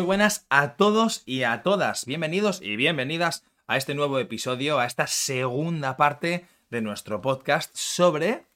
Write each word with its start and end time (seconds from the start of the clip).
Muy 0.00 0.06
buenas 0.06 0.46
a 0.48 0.76
todos 0.76 1.22
y 1.26 1.42
a 1.42 1.62
todas. 1.62 2.06
Bienvenidos 2.06 2.62
y 2.62 2.76
bienvenidas 2.76 3.44
a 3.66 3.76
este 3.76 3.94
nuevo 3.94 4.18
episodio, 4.18 4.78
a 4.78 4.86
esta 4.86 5.06
segunda 5.06 5.98
parte 5.98 6.46
de 6.70 6.80
nuestro 6.80 7.20
podcast 7.20 7.70
sobre 7.76 8.46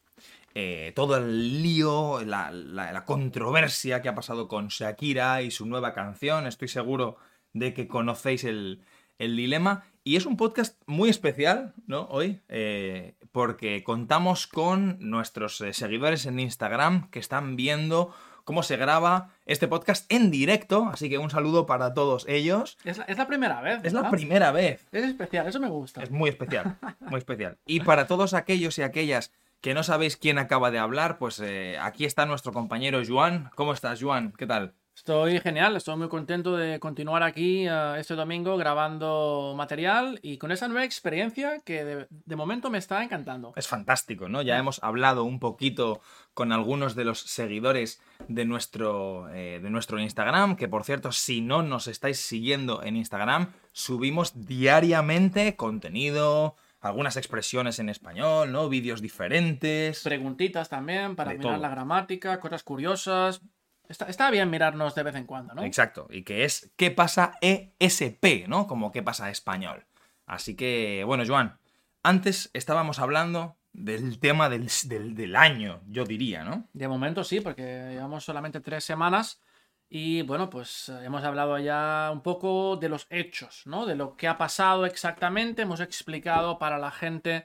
eh, 0.54 0.94
todo 0.96 1.18
el 1.18 1.62
lío, 1.62 2.22
la, 2.24 3.04
controversia 3.04 4.00
que 4.00 4.08
ha 4.08 4.14
pasado 4.14 4.48
con 4.48 4.68
Shakira 4.68 5.42
y 5.42 5.50
su 5.50 5.66
nueva 5.66 5.92
canción. 5.92 6.46
Estoy 6.46 6.68
seguro 6.68 7.18
de 7.52 7.74
que 7.74 7.88
conocéis 7.88 8.44
el, 8.44 8.82
el 9.18 9.36
dilema. 9.36 9.84
Y 10.02 10.16
es 10.16 10.24
un 10.24 10.38
podcast 10.38 10.80
muy 10.86 11.10
especial, 11.10 11.74
¿no? 11.86 12.06
Hoy, 12.06 12.40
eh, 12.48 13.16
porque 13.32 13.84
contamos 13.84 14.46
con 14.46 14.96
nuestros 14.98 15.60
eh, 15.60 15.74
seguidores 15.74 16.24
en 16.24 16.40
Instagram 16.40 17.10
que 17.10 17.18
están 17.18 17.54
viendo 17.54 18.14
cómo 18.44 18.62
se 18.62 18.76
graba 18.76 19.30
este 19.46 19.68
podcast 19.68 20.10
en 20.12 20.30
directo, 20.30 20.88
así 20.92 21.08
que 21.08 21.18
un 21.18 21.30
saludo 21.30 21.66
para 21.66 21.94
todos 21.94 22.26
ellos. 22.28 22.78
Es 22.84 22.98
la, 22.98 23.26
primera 23.26 23.60
vez. 23.60 23.80
Es 23.82 23.92
la 23.92 24.10
primera 24.10 24.52
vez. 24.52 24.86
Es 24.92 25.04
especial, 25.04 25.46
eso 25.48 25.60
me 25.60 25.68
gusta. 25.68 26.02
Es 26.02 26.10
muy 26.10 26.30
especial, 26.30 26.76
muy 27.00 27.18
especial. 27.18 27.58
Y 27.66 27.80
para 27.80 28.06
todos 28.06 28.34
aquellos 28.34 28.78
y 28.78 28.82
aquellas 28.82 29.32
que 29.60 29.74
no 29.74 29.82
sabéis 29.82 30.16
quién 30.16 30.38
acaba 30.38 30.70
de 30.70 30.78
hablar, 30.78 31.18
pues 31.18 31.40
eh, 31.40 31.78
aquí 31.80 32.04
está 32.04 32.26
nuestro 32.26 32.52
compañero 32.52 33.00
Juan. 33.06 33.50
¿Cómo 33.54 33.72
estás, 33.72 34.02
Juan? 34.02 34.32
¿Qué 34.36 34.46
tal? 34.46 34.74
Estoy 34.96 35.40
genial, 35.40 35.76
estoy 35.76 35.96
muy 35.96 36.08
contento 36.08 36.56
de 36.56 36.78
continuar 36.78 37.24
aquí 37.24 37.68
uh, 37.68 37.96
este 37.96 38.14
domingo 38.14 38.56
grabando 38.56 39.52
material 39.56 40.20
y 40.22 40.38
con 40.38 40.52
esa 40.52 40.68
nueva 40.68 40.84
experiencia 40.84 41.60
que 41.64 41.84
de, 41.84 42.06
de, 42.08 42.36
momento 42.36 42.70
me 42.70 42.78
está 42.78 43.02
encantando. 43.02 43.52
Es 43.56 43.66
fantástico, 43.66 44.28
¿no? 44.28 44.40
Ya 44.40 44.56
hemos 44.56 44.82
hablado 44.84 45.24
un 45.24 45.40
poquito 45.40 46.00
con 46.32 46.52
algunos 46.52 46.94
de 46.94 47.04
los 47.04 47.20
seguidores 47.20 48.00
de 48.28 48.44
nuestro, 48.44 49.28
eh, 49.34 49.58
de 49.60 49.68
nuestro 49.68 49.98
Instagram, 49.98 50.54
que 50.54 50.68
por 50.68 50.84
cierto, 50.84 51.10
si 51.10 51.40
no 51.40 51.62
nos 51.62 51.88
estáis 51.88 52.20
siguiendo 52.20 52.82
en 52.82 52.96
Instagram, 52.96 53.52
subimos 53.72 54.46
diariamente 54.46 55.56
contenido, 55.56 56.54
algunas 56.80 57.16
expresiones 57.16 57.80
en 57.80 57.88
español, 57.88 58.52
¿no? 58.52 58.68
Vídeos 58.68 59.02
diferentes. 59.02 60.02
Preguntitas 60.04 60.68
también 60.68 61.16
para 61.16 61.34
mirar 61.34 61.58
la 61.58 61.68
gramática, 61.68 62.38
cosas 62.38 62.62
curiosas, 62.62 63.42
Está, 63.88 64.30
bien 64.30 64.50
mirarnos 64.50 64.94
de 64.94 65.02
vez 65.02 65.14
en 65.14 65.26
cuando, 65.26 65.54
¿no? 65.54 65.62
Exacto, 65.62 66.06
y 66.10 66.22
que 66.22 66.44
es 66.44 66.72
qué 66.76 66.90
pasa 66.90 67.32
ESP, 67.40 68.48
¿no? 68.48 68.66
Como 68.66 68.92
qué 68.92 69.02
pasa 69.02 69.30
español. 69.30 69.84
Así 70.26 70.56
que, 70.56 71.04
bueno, 71.04 71.24
Joan, 71.26 71.58
antes 72.02 72.50
estábamos 72.54 72.98
hablando 72.98 73.56
del 73.72 74.18
tema 74.20 74.48
del, 74.48 74.68
del, 74.86 75.36
año, 75.36 75.82
yo 75.88 76.04
diría, 76.04 76.44
¿no? 76.44 76.68
De 76.72 76.88
momento 76.88 77.24
sí, 77.24 77.40
porque 77.40 77.90
llevamos 77.90 78.24
solamente 78.24 78.60
tres 78.60 78.84
semanas 78.84 79.42
y 79.90 80.22
bueno, 80.22 80.48
pues 80.48 80.88
eh, 80.88 81.04
hemos 81.04 81.24
hablado 81.24 81.58
ya 81.58 82.10
un 82.12 82.22
poco 82.22 82.76
de 82.76 82.88
los 82.88 83.06
hechos, 83.10 83.62
¿no? 83.66 83.84
De 83.84 83.96
lo 83.96 84.16
que 84.16 84.28
ha 84.28 84.38
pasado 84.38 84.86
exactamente, 84.86 85.62
hemos 85.62 85.80
explicado 85.80 86.58
para 86.58 86.78
la 86.78 86.90
gente 86.90 87.44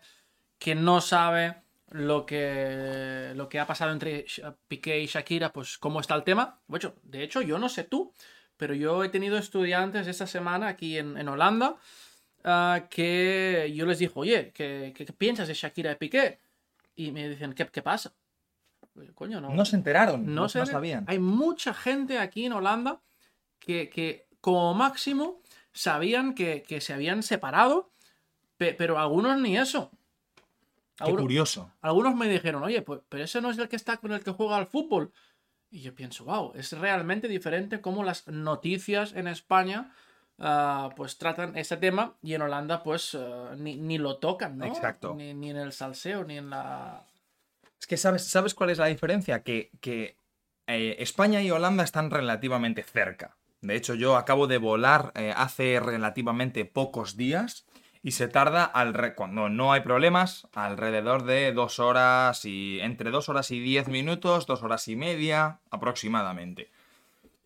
que 0.57 0.75
no 0.75 1.01
sabe 1.01 1.63
lo 1.91 2.25
que, 2.25 3.33
lo 3.35 3.49
que 3.49 3.59
ha 3.59 3.65
pasado 3.65 3.91
entre 3.91 4.25
Piqué 4.67 4.99
y 4.99 5.07
Shakira, 5.07 5.51
pues 5.51 5.77
cómo 5.77 5.99
está 5.99 6.15
el 6.15 6.23
tema. 6.23 6.59
Bueno, 6.67 6.93
de 7.03 7.23
hecho, 7.23 7.41
yo 7.41 7.57
no 7.57 7.69
sé 7.69 7.83
tú, 7.83 8.13
pero 8.57 8.73
yo 8.73 9.03
he 9.03 9.09
tenido 9.09 9.37
estudiantes 9.37 10.07
esta 10.07 10.27
semana 10.27 10.67
aquí 10.67 10.97
en, 10.97 11.27
Holanda 11.27 11.77
ah, 12.43 12.87
que 12.89 13.71
yo 13.75 13.85
les 13.85 13.99
digo, 13.99 14.13
oye, 14.15 14.51
¿qué, 14.53 14.93
piensas 15.17 15.47
de 15.47 15.53
Shakira 15.53 15.91
y 15.91 15.95
Piqué? 15.95 16.39
Y 16.95 17.11
me 17.11 17.29
dicen, 17.29 17.53
¿qué, 17.53 17.65
qué 17.67 17.81
pasa? 17.81 18.13
Coño, 19.15 19.39
no. 19.39 19.53
No 19.53 19.65
se 19.65 19.75
enteraron, 19.77 20.33
no, 20.35 20.49
se, 20.49 20.65
sabían. 20.65 21.05
Hay 21.07 21.19
mucha 21.19 21.73
gente 21.73 22.19
aquí 22.19 22.45
en 22.45 22.53
Holanda 22.53 23.01
que, 23.59 23.89
que 23.89 24.27
como 24.41 24.73
máximo 24.73 25.41
sabían 25.71 26.33
que, 26.35 26.63
que 26.63 26.81
se 26.81 26.93
habían 26.93 27.23
separado, 27.23 27.91
pero 28.57 28.99
algunos 28.99 29.39
ni 29.39 29.57
eso. 29.57 29.91
Qué 31.05 31.11
curioso. 31.15 31.71
Algunos 31.81 32.15
me 32.15 32.27
dijeron, 32.27 32.63
oye, 32.63 32.81
pues, 32.81 33.01
pero 33.09 33.23
ese 33.23 33.41
no 33.41 33.49
es 33.49 33.57
el 33.57 33.69
que 33.69 33.75
está 33.75 33.97
con 33.97 34.11
el 34.11 34.23
que 34.23 34.31
juega 34.31 34.57
al 34.57 34.67
fútbol. 34.67 35.11
Y 35.71 35.81
yo 35.81 35.93
pienso, 35.93 36.25
wow, 36.25 36.51
es 36.55 36.71
realmente 36.73 37.27
diferente 37.27 37.81
cómo 37.81 38.03
las 38.03 38.27
noticias 38.27 39.13
en 39.13 39.27
España 39.27 39.93
ah, 40.39 40.89
pues 40.95 41.17
tratan 41.17 41.55
ese 41.57 41.77
tema 41.77 42.17
y 42.21 42.33
en 42.33 42.41
Holanda 42.41 42.81
pues 42.83 43.15
ah, 43.15 43.55
ni, 43.57 43.97
lo 43.97 44.17
tocan, 44.17 44.57
¿no? 44.57 44.65
Exacto. 44.65 45.13
Ni, 45.15 45.29
en 45.29 45.57
el 45.57 45.71
salseo, 45.71 46.23
ni 46.23 46.37
en 46.37 46.49
la... 46.49 47.05
Es 47.79 47.87
que 47.87 47.97
sabes, 47.97 48.25
¿sabes 48.25 48.55
cuál 48.55 48.71
es 48.71 48.77
la 48.77 48.87
diferencia? 48.87 49.43
Que, 49.43 49.71
que 49.79 50.17
eh, 50.67 50.95
España 50.99 51.41
y 51.41 51.51
Holanda 51.51 51.83
están 51.83 52.09
relativamente 52.09 52.83
cerca. 52.83 53.37
De 53.61 53.75
hecho, 53.75 53.93
yo 53.93 54.15
acabo 54.15 54.47
de 54.47 54.57
volar 54.57 55.11
eh, 55.15 55.33
hace 55.35 55.79
relativamente 55.79 56.65
pocos 56.65 57.17
días 57.17 57.65
y 58.01 58.11
se 58.11 58.27
tarda, 58.27 58.63
al 58.63 59.13
cuando 59.15 59.49
no 59.49 59.73
hay 59.73 59.81
problemas, 59.81 60.47
alrededor 60.53 61.23
de 61.23 61.51
dos 61.51 61.79
horas 61.79 62.45
y. 62.45 62.79
entre 62.81 63.11
dos 63.11 63.27
horas 63.29 63.51
y 63.51 63.59
diez 63.59 63.87
minutos, 63.87 64.45
dos 64.45 64.63
horas 64.63 64.87
y 64.87 64.95
media 64.95 65.59
aproximadamente. 65.69 66.69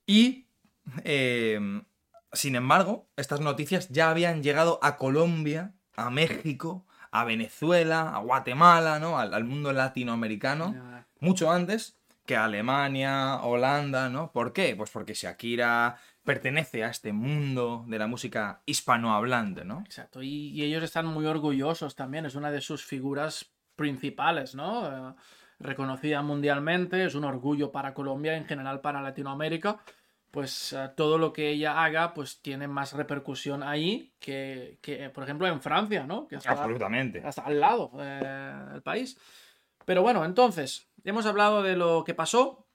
Y. 0.06 0.46
Em, 1.04 1.84
sin 2.34 2.56
embargo, 2.56 3.08
estas 3.16 3.40
noticias 3.40 3.90
ya 3.90 4.10
habían 4.10 4.44
llegado 4.44 4.80
a 4.82 4.98
Colombia, 4.98 5.74
a 5.96 6.10
México, 6.10 6.86
a 7.12 7.24
Venezuela, 7.26 8.16
a 8.16 8.20
Guatemala, 8.20 9.00
¿no? 9.00 9.20
Al, 9.20 9.34
al 9.34 9.44
mundo 9.44 9.72
latinoamericano, 9.72 10.76
mucho 11.20 11.52
antes 11.52 11.96
que 12.26 12.36
a 12.36 12.46
Alemania, 12.46 13.36
Holanda, 13.44 14.10
¿no? 14.10 14.32
¿Por 14.32 14.54
qué? 14.54 14.76
Pues 14.76 14.90
porque 14.90 15.14
Shakira 15.14 15.98
pertenece 16.24 16.84
a 16.84 16.90
este 16.90 17.14
mundo 17.14 17.84
de 17.88 18.00
la 18.00 18.08
música 18.08 18.62
hispanohablante, 18.66 19.66
¿no? 19.66 19.82
Exacto, 19.86 20.22
y, 20.24 20.62
ellos 20.62 20.84
están 20.84 21.06
muy 21.06 21.26
orgullosos 21.26 21.96
también, 21.96 22.26
es 22.26 22.36
una 22.36 22.52
de 22.52 22.62
sus 22.62 22.84
figuras 22.86 23.52
principales, 23.76 24.56
¿no? 24.56 24.88
Eh, 24.88 25.14
reconocida 25.60 26.22
mundialmente, 26.22 27.04
es 27.04 27.16
un 27.16 27.26
orgullo 27.26 27.72
para 27.72 27.94
Colombia, 27.94 28.38
en 28.38 28.46
general 28.46 28.82
para 28.82 29.02
Latinoamérica, 29.02 29.80
pues 30.32 30.74
eh, 30.74 30.90
todo 30.96 31.18
lo 31.18 31.34
que 31.34 31.50
ella 31.50 31.84
haga 31.84 32.14
pues 32.14 32.42
tiene 32.42 32.68
más 32.68 32.94
repercusión 32.94 33.62
ahí 33.62 34.14
que, 34.20 34.80
por 35.14 35.24
ejemplo, 35.24 35.48
en 35.48 35.62
Francia, 35.62 36.06
¿no? 36.06 36.28
Que 36.28 36.38
Absolutamente. 36.38 37.22
Hasta 37.24 37.44
al 37.44 37.60
lado 37.60 37.92
eh, 38.00 38.66
del 38.72 38.82
país. 38.82 39.18
Pero 39.86 40.02
bueno, 40.02 40.24
entonces, 40.24 40.90
hemos 41.04 41.26
hablado 41.26 41.62
de 41.62 41.76
lo 41.76 42.04
que 42.06 42.14
pasó 42.14 42.66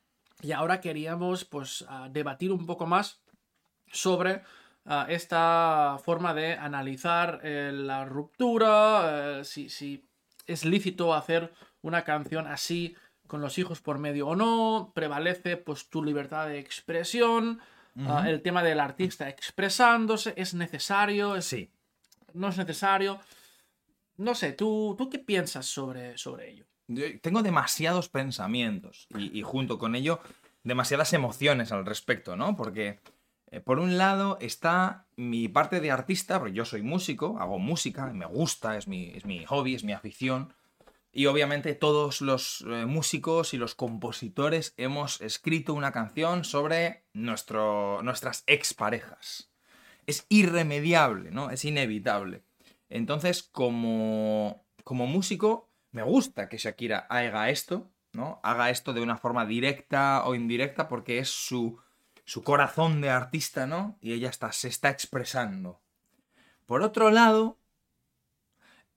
y 0.42 0.52
ahora 0.52 0.80
queríamos 0.80 1.44
pues 1.46 1.84
debatir 2.10 2.52
un 2.52 2.66
poco 2.66 2.86
más 2.86 3.22
sobre 3.92 4.42
ah, 4.84 5.06
esta 5.08 5.98
forma 6.04 6.34
de 6.34 6.54
analizar 6.54 7.40
eh, 7.42 7.70
la 7.72 8.04
ruptura, 8.04 9.40
eh, 9.40 9.44
si, 9.44 10.04
es 10.46 10.64
lícito 10.64 11.14
hacer 11.14 11.52
una 11.82 12.04
canción 12.04 12.46
así 12.46 12.96
con 13.26 13.40
los 13.40 13.58
hijos 13.58 13.80
por 13.80 13.98
medio 13.98 14.28
o 14.28 14.36
no, 14.36 14.92
prevalece 14.94 15.56
pues 15.58 15.90
tu 15.90 16.02
libertad 16.02 16.48
de 16.48 16.58
expresión, 16.58 17.60
ah, 18.06 18.24
el 18.26 18.40
tema 18.40 18.62
del 18.62 18.80
artista 18.80 19.28
expresándose, 19.28 20.32
es 20.36 20.54
necesario, 20.54 21.40
sí. 21.42 21.70
no 22.32 22.48
es 22.48 22.56
necesario. 22.56 23.20
No 24.16 24.34
sé, 24.34 24.52
¿tú, 24.52 24.96
tú 24.98 25.08
qué 25.10 25.18
piensas 25.18 25.66
sobre, 25.66 26.16
sobre 26.16 26.50
ello? 26.50 26.64
tengo 27.20 27.42
demasiados 27.42 28.08
pensamientos 28.08 29.08
y, 29.14 29.38
y 29.38 29.42
junto 29.42 29.78
con 29.78 29.94
ello 29.94 30.20
demasiadas 30.62 31.12
emociones 31.12 31.72
al 31.72 31.84
respecto, 31.84 32.36
¿no? 32.36 32.56
Porque 32.56 33.00
por 33.64 33.78
un 33.78 33.96
lado 33.96 34.36
está 34.40 35.06
mi 35.16 35.48
parte 35.48 35.80
de 35.80 35.90
artista, 35.90 36.38
porque 36.38 36.54
yo 36.54 36.64
soy 36.64 36.82
músico, 36.82 37.38
hago 37.38 37.58
música, 37.58 38.06
me 38.12 38.26
gusta, 38.26 38.76
es 38.76 38.86
mi, 38.88 39.10
es 39.14 39.24
mi 39.24 39.44
hobby, 39.46 39.74
es 39.74 39.84
mi 39.84 39.92
afición. 39.92 40.52
Y 41.12 41.26
obviamente 41.26 41.74
todos 41.74 42.20
los 42.20 42.64
eh, 42.68 42.84
músicos 42.86 43.54
y 43.54 43.56
los 43.56 43.74
compositores 43.74 44.74
hemos 44.76 45.20
escrito 45.20 45.74
una 45.74 45.90
canción 45.90 46.44
sobre 46.44 47.04
nuestro, 47.14 48.02
nuestras 48.02 48.44
exparejas. 48.46 49.50
Es 50.06 50.26
irremediable, 50.28 51.30
¿no? 51.30 51.50
Es 51.50 51.64
inevitable. 51.64 52.42
Entonces, 52.90 53.42
como, 53.42 54.64
como 54.84 55.06
músico, 55.06 55.70
me 55.90 56.02
gusta 56.02 56.48
que 56.48 56.58
Shakira 56.58 56.98
haga 56.98 57.50
esto, 57.50 57.90
¿no? 58.12 58.40
Haga 58.42 58.70
esto 58.70 58.92
de 58.92 59.00
una 59.00 59.16
forma 59.16 59.46
directa 59.46 60.22
o 60.24 60.34
indirecta 60.34 60.88
porque 60.88 61.18
es 61.18 61.30
su, 61.30 61.78
su 62.28 62.44
corazón 62.44 63.00
de 63.00 63.08
artista, 63.08 63.66
¿no? 63.66 63.96
Y 64.02 64.12
ella 64.12 64.28
está, 64.28 64.52
se 64.52 64.68
está 64.68 64.90
expresando. 64.90 65.80
Por 66.66 66.82
otro 66.82 67.10
lado, 67.10 67.56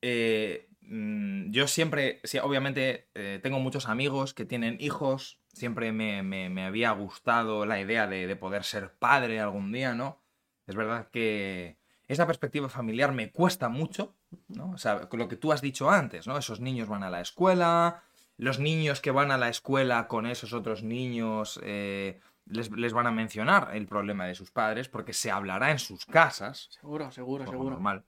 eh, 0.02 0.68
mm, 0.82 1.50
yo 1.52 1.66
siempre, 1.70 2.20
obviamente 2.44 3.08
eh, 3.16 3.40
tengo 3.42 3.60
muchos 3.60 3.88
amigos 3.88 4.34
que 4.34 4.44
tienen 4.44 4.76
hijos, 4.82 5.40
siempre 5.54 5.94
me, 5.94 6.66
había 6.66 6.92
gustado 6.92 7.66
la 7.66 7.80
idea 7.80 8.06
de, 8.06 8.36
poder 8.36 8.66
ser 8.66 8.96
padre 8.96 9.40
algún 9.40 9.72
día, 9.72 9.96
¿no? 9.96 10.22
Es 10.68 10.76
verdad 10.76 11.08
que 11.10 11.78
esa 12.10 12.28
perspectiva 12.28 12.68
familiar 12.68 13.14
me 13.14 13.32
cuesta 13.32 13.70
mucho, 13.70 14.14
¿no? 14.50 14.72
O 14.72 14.78
sea, 14.78 15.08
lo 15.10 15.30
que 15.30 15.38
tú 15.38 15.54
has 15.54 15.62
dicho 15.62 15.90
antes, 15.90 16.28
¿no? 16.28 16.38
Esos 16.38 16.60
niños 16.60 16.90
van 16.90 17.04
a 17.04 17.10
la 17.10 17.22
escuela, 17.22 18.04
los 18.36 18.60
niños 18.60 19.00
que 19.00 19.12
van 19.12 19.32
a 19.32 19.38
la 19.38 19.48
escuela 19.48 20.10
con 20.10 20.26
esos 20.26 20.52
otros 20.52 20.84
niños, 20.84 21.62
eh, 21.64 22.20
les, 22.52 22.72
les 22.72 22.94
van 22.94 23.08
a 23.08 23.12
mencionar 23.12 23.70
el 23.74 23.88
problema 23.88 24.26
de 24.26 24.36
sus 24.36 24.52
padres 24.52 24.88
porque 24.90 25.14
se 25.14 25.32
hablará 25.32 25.72
en 25.72 25.80
sus 25.80 26.06
casas. 26.06 26.70
Seguro, 26.72 27.12
seguro, 27.12 27.46
seguro. 27.46 27.72
normal. 27.72 28.04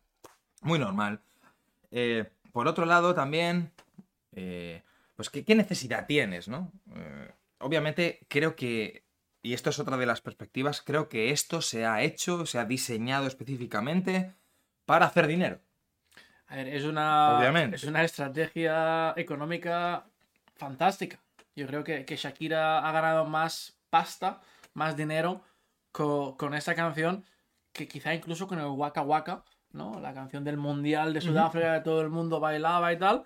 Muy 0.61 0.79
normal. 0.79 1.21
Eh, 1.91 2.29
por 2.51 2.67
otro 2.67 2.85
lado, 2.85 3.13
también, 3.13 3.71
eh, 4.31 4.83
pues, 5.15 5.29
¿qué, 5.29 5.43
qué 5.43 5.55
necesidad 5.55 6.05
tienes, 6.05 6.47
no? 6.47 6.71
Eh, 6.95 7.31
obviamente, 7.59 8.25
creo 8.27 8.55
que, 8.55 9.03
y 9.41 9.53
esto 9.53 9.69
es 9.69 9.79
otra 9.79 9.97
de 9.97 10.05
las 10.05 10.21
perspectivas, 10.21 10.81
creo 10.81 11.09
que 11.09 11.31
esto 11.31 11.61
se 11.61 11.85
ha 11.85 12.01
hecho, 12.01 12.45
se 12.45 12.59
ha 12.59 12.65
diseñado 12.65 13.27
específicamente 13.27 14.33
para 14.85 15.05
hacer 15.05 15.27
dinero. 15.27 15.59
A 16.47 16.55
ver, 16.57 16.67
es 16.67 16.83
una, 16.83 17.37
Obviamente. 17.37 17.75
es 17.75 17.83
una 17.83 18.03
estrategia 18.03 19.13
económica 19.17 20.05
fantástica. 20.55 21.19
Yo 21.55 21.67
creo 21.67 21.83
que, 21.83 22.05
que 22.05 22.15
Shakira 22.15 22.87
ha 22.87 22.91
ganado 22.91 23.25
más 23.25 23.77
pasta, 23.97 24.41
más 24.73 24.95
dinero 24.97 25.41
co- 25.91 26.35
con, 26.35 26.55
esta 26.55 26.73
canción 26.73 27.23
que 27.71 27.87
quizá 27.87 28.09
incluso 28.15 28.47
con 28.47 28.57
el 28.59 28.65
Waka 28.65 29.03
Waka, 29.03 29.43
¿no? 29.71 29.99
La 29.99 30.13
canción 30.15 30.43
del 30.43 30.57
Mundial 30.57 31.13
de 31.13 31.21
Sudáfrica 31.21 31.75
que 31.75 31.83
todo 31.83 32.01
el 32.01 32.09
mundo 32.09 32.39
bailaba 32.39 32.91
y 32.91 32.97
tal. 32.97 33.23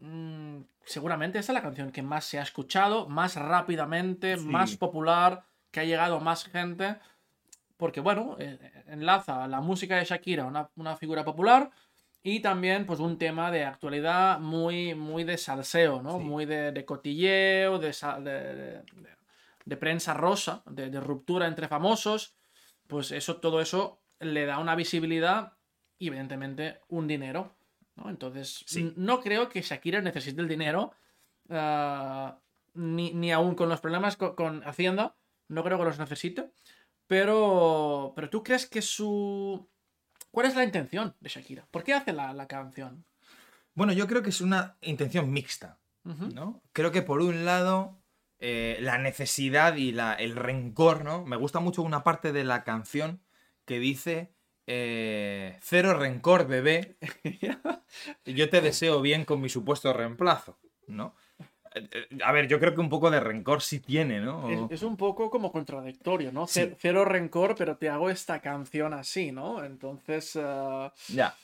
Mm, 0.00 0.60
seguramente 0.84 1.38
esta 1.38 1.52
es 1.52 1.54
la 1.54 1.62
canción 1.62 1.90
que 1.90 2.02
más 2.02 2.24
se 2.26 2.38
ha 2.38 2.42
escuchado, 2.42 3.08
más 3.08 3.36
rápidamente, 3.36 4.36
Sí. 4.36 4.44
más 4.46 4.76
popular, 4.76 5.42
que 5.70 5.80
ha 5.80 5.84
llegado 5.84 6.20
más 6.20 6.44
gente. 6.44 6.96
Porque, 7.78 8.00
bueno, 8.00 8.36
eh, 8.38 8.58
enlaza 8.86 9.46
la 9.48 9.60
música 9.62 9.96
de 9.96 10.04
Shakira, 10.04 10.44
una, 10.44 10.68
una 10.76 10.96
figura 10.96 11.24
popular, 11.24 11.70
y 12.22 12.40
también, 12.40 12.86
pues, 12.86 13.00
un 13.00 13.16
tema 13.18 13.50
de 13.50 13.64
actualidad 13.64 14.38
muy, 14.38 14.94
muy 14.94 15.24
de 15.24 15.36
salseo, 15.36 16.00
¿no? 16.02 16.18
Sí. 16.18 16.24
Muy 16.24 16.44
de, 16.46 16.72
de 16.72 16.84
cotilleo, 16.84 17.78
de, 17.78 17.88
de, 18.22 18.54
de- 18.54 19.13
de- 19.64 19.76
prensa 19.76 20.14
rosa, 20.14 20.62
de, 20.66 20.90
de 20.90 21.00
ruptura 21.00 21.46
entre 21.46 21.68
famosos. 21.68 22.36
Pues 22.86 23.10
eso, 23.12 23.36
todo 23.40 23.60
eso 23.60 24.02
le 24.20 24.46
da 24.46 24.58
una 24.58 24.74
visibilidad 24.74 25.54
y, 25.98 26.08
evidentemente, 26.08 26.80
un 26.88 27.06
dinero, 27.06 27.54
¿no? 27.96 28.10
Entonces, 28.10 28.62
Sí. 28.66 28.92
no 28.96 29.20
creo 29.20 29.48
que 29.48 29.62
Shakira 29.62 30.00
necesite 30.00 30.40
el 30.40 30.48
dinero, 30.48 30.92
ah, 31.50 32.38
ni, 32.74 33.12
ni 33.14 33.32
aún 33.32 33.54
con 33.54 33.68
los 33.68 33.80
problemas 33.80 34.16
co- 34.16 34.34
con, 34.36 34.62
Hacienda, 34.66 35.16
no 35.48 35.62
creo 35.64 35.78
que 35.78 35.84
los 35.84 35.98
necesite. 35.98 36.50
Pero, 37.06 38.12
pero 38.16 38.30
tú 38.30 38.42
crees 38.42 38.66
que 38.66 38.82
su... 38.82 39.68
¿Cuál 40.30 40.46
es 40.46 40.56
la 40.56 40.64
intención 40.64 41.14
de 41.20 41.28
Shakira? 41.28 41.66
¿Por 41.70 41.84
qué 41.84 41.94
hace 41.94 42.12
la, 42.12 42.32
la 42.32 42.46
canción? 42.48 43.04
Bueno, 43.74 43.92
yo 43.92 44.06
creo 44.06 44.22
que 44.22 44.30
es 44.30 44.40
una 44.40 44.76
intención 44.80 45.30
mixta. 45.32 45.78
¿no? 46.02 46.60
Creo 46.72 46.90
que 46.92 47.02
por 47.02 47.20
un 47.22 47.44
lado, 47.44 47.98
eh, 48.46 48.76
la 48.80 48.98
necesidad 48.98 49.76
y 49.76 49.92
la- 49.92 50.12
el 50.14 50.36
rencor, 50.36 51.02
¿no? 51.02 51.24
Me 51.24 51.36
gusta 51.36 51.60
mucho 51.60 51.80
una 51.82 52.04
parte 52.04 52.30
de 52.32 52.44
la 52.44 52.62
canción 52.62 53.22
que 53.64 53.78
dice 53.78 54.34
eh, 54.66 55.58
cero 55.62 55.94
rencor, 55.98 56.46
bebé. 56.46 56.96
Yo 58.26 58.50
te 58.50 58.60
deseo 58.60 59.00
bien 59.00 59.24
con 59.24 59.40
mi 59.40 59.48
supuesto 59.48 59.92
reemplazo, 59.94 60.58
¿no? 60.86 61.14
Eh, 61.74 62.08
A 62.22 62.32
ver, 62.32 62.46
yo 62.48 62.60
creo 62.60 62.74
que 62.74 62.80
un 62.80 62.88
poco 62.88 63.10
de 63.10 63.20
rencor 63.20 63.62
sí 63.62 63.80
tiene, 63.80 64.20
¿no? 64.20 64.48
Es, 64.70 64.70
es 64.70 64.82
un 64.82 64.96
poco 64.96 65.30
como 65.30 65.50
contradictorio, 65.50 66.30
¿no? 66.32 66.46
Sí. 66.46 66.60
Ce- 66.60 66.76
Cero 66.78 67.04
rencor, 67.04 67.54
pero 67.56 67.76
te 67.78 67.88
hago 67.88 68.10
esta 68.10 68.40
canción 68.40 68.92
así, 68.94 69.32
¿no? 69.32 69.64
Entonces, 69.64 70.38
Ya. 71.08 71.34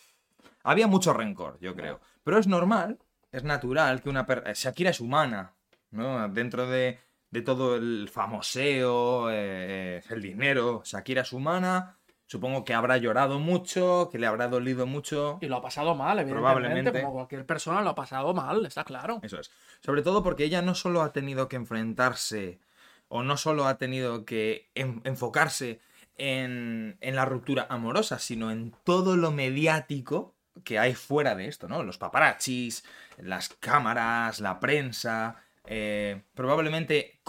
Había 0.63 0.87
mucho 0.87 1.13
rencor, 1.15 1.59
yo 1.61 1.75
creo. 1.75 2.01
Pero 2.25 2.39
es 2.39 2.47
normal, 2.47 2.99
es 3.33 3.43
natural 3.45 4.03
que 4.03 4.09
una 4.11 4.27
persona... 4.27 4.53
Shakira 4.53 4.91
es 4.91 5.01
humana, 5.01 5.55
¿no? 5.91 6.29
Dentro 6.29 6.67
de, 6.67 6.99
de 7.31 7.43
todo 7.43 7.77
el 7.77 8.09
famoseo, 8.11 9.29
eh, 9.31 10.03
el 10.09 10.23
dinero, 10.23 10.83
Shakira 10.85 11.23
es 11.23 11.33
humana. 11.33 11.97
Supongo 12.27 12.65
que 12.65 12.75
habrá 12.75 12.97
llorado 12.97 13.41
mucho, 13.41 14.09
que 14.13 14.19
le 14.19 14.27
habrá 14.29 14.47
dolido 14.47 14.87
mucho. 14.87 15.39
y 15.41 15.47
lo 15.47 15.57
ha 15.57 15.63
pasado 15.63 15.97
mal, 15.97 16.19
evidentemente. 16.21 16.33
Probablemente. 16.61 17.01
Como 17.03 17.13
cualquier 17.15 17.45
persona 17.45 17.81
lo 17.83 17.91
ha 17.91 17.95
pasado 17.97 18.33
mal, 18.35 18.65
está 18.67 18.85
claro. 18.85 19.19
Eso 19.23 19.41
es. 19.41 19.51
Sobre 19.81 20.03
todo 20.03 20.23
porque 20.23 20.45
ella 20.45 20.63
no 20.63 20.77
solo 20.77 21.03
ha 21.03 21.13
tenido 21.13 21.49
que 21.49 21.57
enfrentarse 21.57 22.61
o 23.09 23.25
no 23.25 23.37
solo 23.37 23.67
ha 23.67 23.79
tenido 23.79 24.25
que 24.25 24.71
en- 24.77 25.01
enfocarse 25.05 25.81
en, 26.19 26.97
en 27.01 27.17
la 27.17 27.25
ruptura 27.25 27.67
amorosa, 27.69 28.21
sino 28.21 28.53
en 28.53 28.73
todo 28.85 29.17
lo 29.17 29.33
mediático 29.33 30.35
que 30.63 30.79
hay 30.79 30.95
fuera 30.95 31.35
de 31.35 31.49
esto, 31.49 31.67
¿no? 31.67 31.83
Los 31.83 31.99
paparazzis, 31.99 32.85
las 33.19 33.49
cámaras, 33.49 34.39
la 34.39 34.61
prensa. 34.61 35.43
Eh, 35.73 36.25
probablemente, 36.35 37.21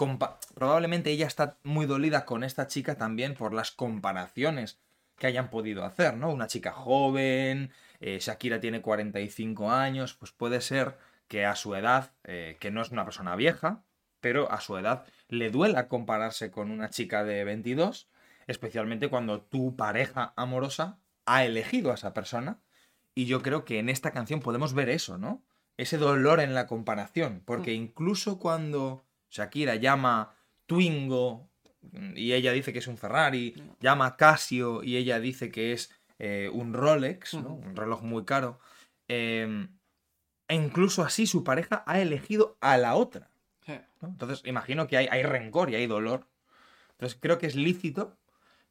probablemente 0.56 1.12
ella 1.12 1.28
está 1.28 1.58
muy 1.62 1.86
dolida 1.86 2.24
con 2.24 2.42
esta 2.42 2.66
chica 2.66 2.96
también 2.96 3.34
por 3.34 3.54
las 3.54 3.70
comparaciones 3.70 4.80
que 5.16 5.28
hayan 5.28 5.48
podido 5.48 5.84
hacer, 5.84 6.16
¿no? 6.16 6.32
Una 6.32 6.48
chica 6.48 6.72
joven, 6.72 7.70
eh, 8.00 8.18
Shakira 8.20 8.58
tiene 8.58 8.82
45 8.82 9.70
años, 9.70 10.14
pues 10.14 10.32
puede 10.32 10.60
ser 10.60 10.98
que 11.28 11.46
a 11.46 11.54
su 11.54 11.76
edad, 11.76 12.14
eh, 12.24 12.56
que 12.58 12.72
no 12.72 12.82
es 12.82 12.90
una 12.90 13.04
persona 13.04 13.36
vieja, 13.36 13.84
pero 14.20 14.50
a 14.50 14.60
su 14.60 14.76
edad 14.76 15.04
le 15.28 15.50
duela 15.52 15.86
compararse 15.86 16.50
con 16.50 16.72
una 16.72 16.90
chica 16.90 17.22
de 17.22 17.44
22, 17.44 18.10
especialmente 18.48 19.08
cuando 19.08 19.40
tu 19.42 19.76
pareja 19.76 20.32
amorosa 20.34 20.98
ha 21.26 21.44
elegido 21.44 21.92
a 21.92 21.94
esa 21.94 22.12
persona. 22.12 22.60
Y 23.14 23.26
yo 23.26 23.40
creo 23.40 23.64
que 23.64 23.78
en 23.78 23.88
esta 23.88 24.10
canción 24.10 24.40
podemos 24.40 24.74
ver 24.74 24.88
eso, 24.88 25.16
¿no? 25.16 25.44
Ese 25.76 25.96
dolor 25.96 26.40
en 26.40 26.54
la 26.54 26.66
comparación, 26.66 27.42
porque 27.44 27.72
incluso 27.72 28.38
cuando 28.38 29.04
Shakira 29.30 29.76
llama 29.76 30.34
Twingo 30.66 31.48
y 32.14 32.32
ella 32.32 32.52
dice 32.52 32.72
que 32.72 32.78
es 32.78 32.86
un 32.86 32.98
Ferrari, 32.98 33.54
llama 33.80 34.16
Casio 34.16 34.82
y 34.82 34.96
ella 34.96 35.18
dice 35.18 35.50
que 35.50 35.72
es 35.72 35.90
eh, 36.18 36.50
un 36.52 36.74
Rolex, 36.74 37.34
¿no? 37.34 37.54
Un 37.54 37.74
reloj 37.74 38.02
muy 38.02 38.24
caro, 38.24 38.60
eh, 39.08 39.66
e 40.48 40.54
incluso 40.54 41.02
así 41.02 41.26
su 41.26 41.44
pareja 41.44 41.82
ha 41.86 42.00
elegido 42.00 42.56
a 42.60 42.76
la 42.76 42.94
otra. 42.94 43.30
¿no? 44.00 44.08
Entonces 44.08 44.42
imagino 44.44 44.86
que 44.86 44.98
hay, 44.98 45.08
hay 45.10 45.22
rencor 45.22 45.70
y 45.70 45.76
hay 45.76 45.86
dolor. 45.86 46.26
Entonces 46.92 47.18
creo 47.20 47.38
que 47.38 47.46
es 47.46 47.56
lícito, 47.56 48.16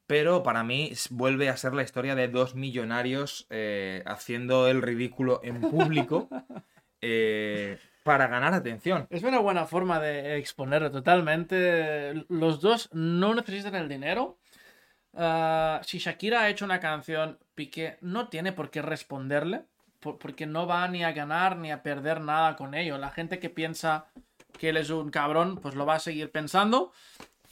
pero 0.08 0.44
para 0.44 0.64
mí 0.64 0.94
vuelve 1.10 1.50
a 1.50 1.58
ser 1.58 1.74
la 1.74 1.84
historia 1.84 2.16
de 2.16 2.28
dos 2.28 2.56
millonarios 2.56 3.48
eh, 3.50 4.04
haciendo 4.06 4.68
el 4.68 4.82
ridículo 4.82 5.42
en 5.44 5.62
público 5.62 6.30
eh, 7.02 7.78
para 8.04 8.28
ganar 8.28 8.54
atención. 8.54 9.08
Es 9.10 9.24
una 9.24 9.40
buena 9.40 9.66
forma 9.66 10.00
de 10.00 10.38
exponerlo 10.38 10.92
totalmente. 10.92 12.26
Los 12.30 12.62
dos 12.62 12.90
no 12.94 13.34
necesitan 13.36 13.76
el 13.76 13.90
dinero. 13.90 14.38
Ah, 15.14 15.82
si 15.84 15.98
Shakira 16.00 16.42
ha 16.42 16.50
hecho 16.50 16.66
una 16.66 16.80
canción, 16.80 17.38
Piqué 17.56 17.98
no 18.02 18.30
tiene 18.30 18.54
por 18.54 18.70
qué 18.72 18.82
responderle, 18.82 19.64
por- 20.00 20.18
porque 20.18 20.46
no 20.46 20.66
va 20.68 20.88
ni 20.88 21.04
a 21.04 21.12
ganar 21.12 21.58
ni 21.58 21.72
a 21.72 21.84
perder 21.84 22.22
nada 22.22 22.56
con 22.56 22.74
ello. 22.74 22.98
La 22.98 23.12
gente 23.12 23.38
que 23.40 23.50
piensa 23.50 24.06
que 24.58 24.70
él 24.70 24.78
es 24.78 24.90
un 24.90 25.12
cabrón, 25.12 25.58
pues 25.58 25.76
lo 25.76 25.86
va 25.86 25.96
a 25.96 26.00
seguir 26.00 26.32
pensando. 26.32 26.92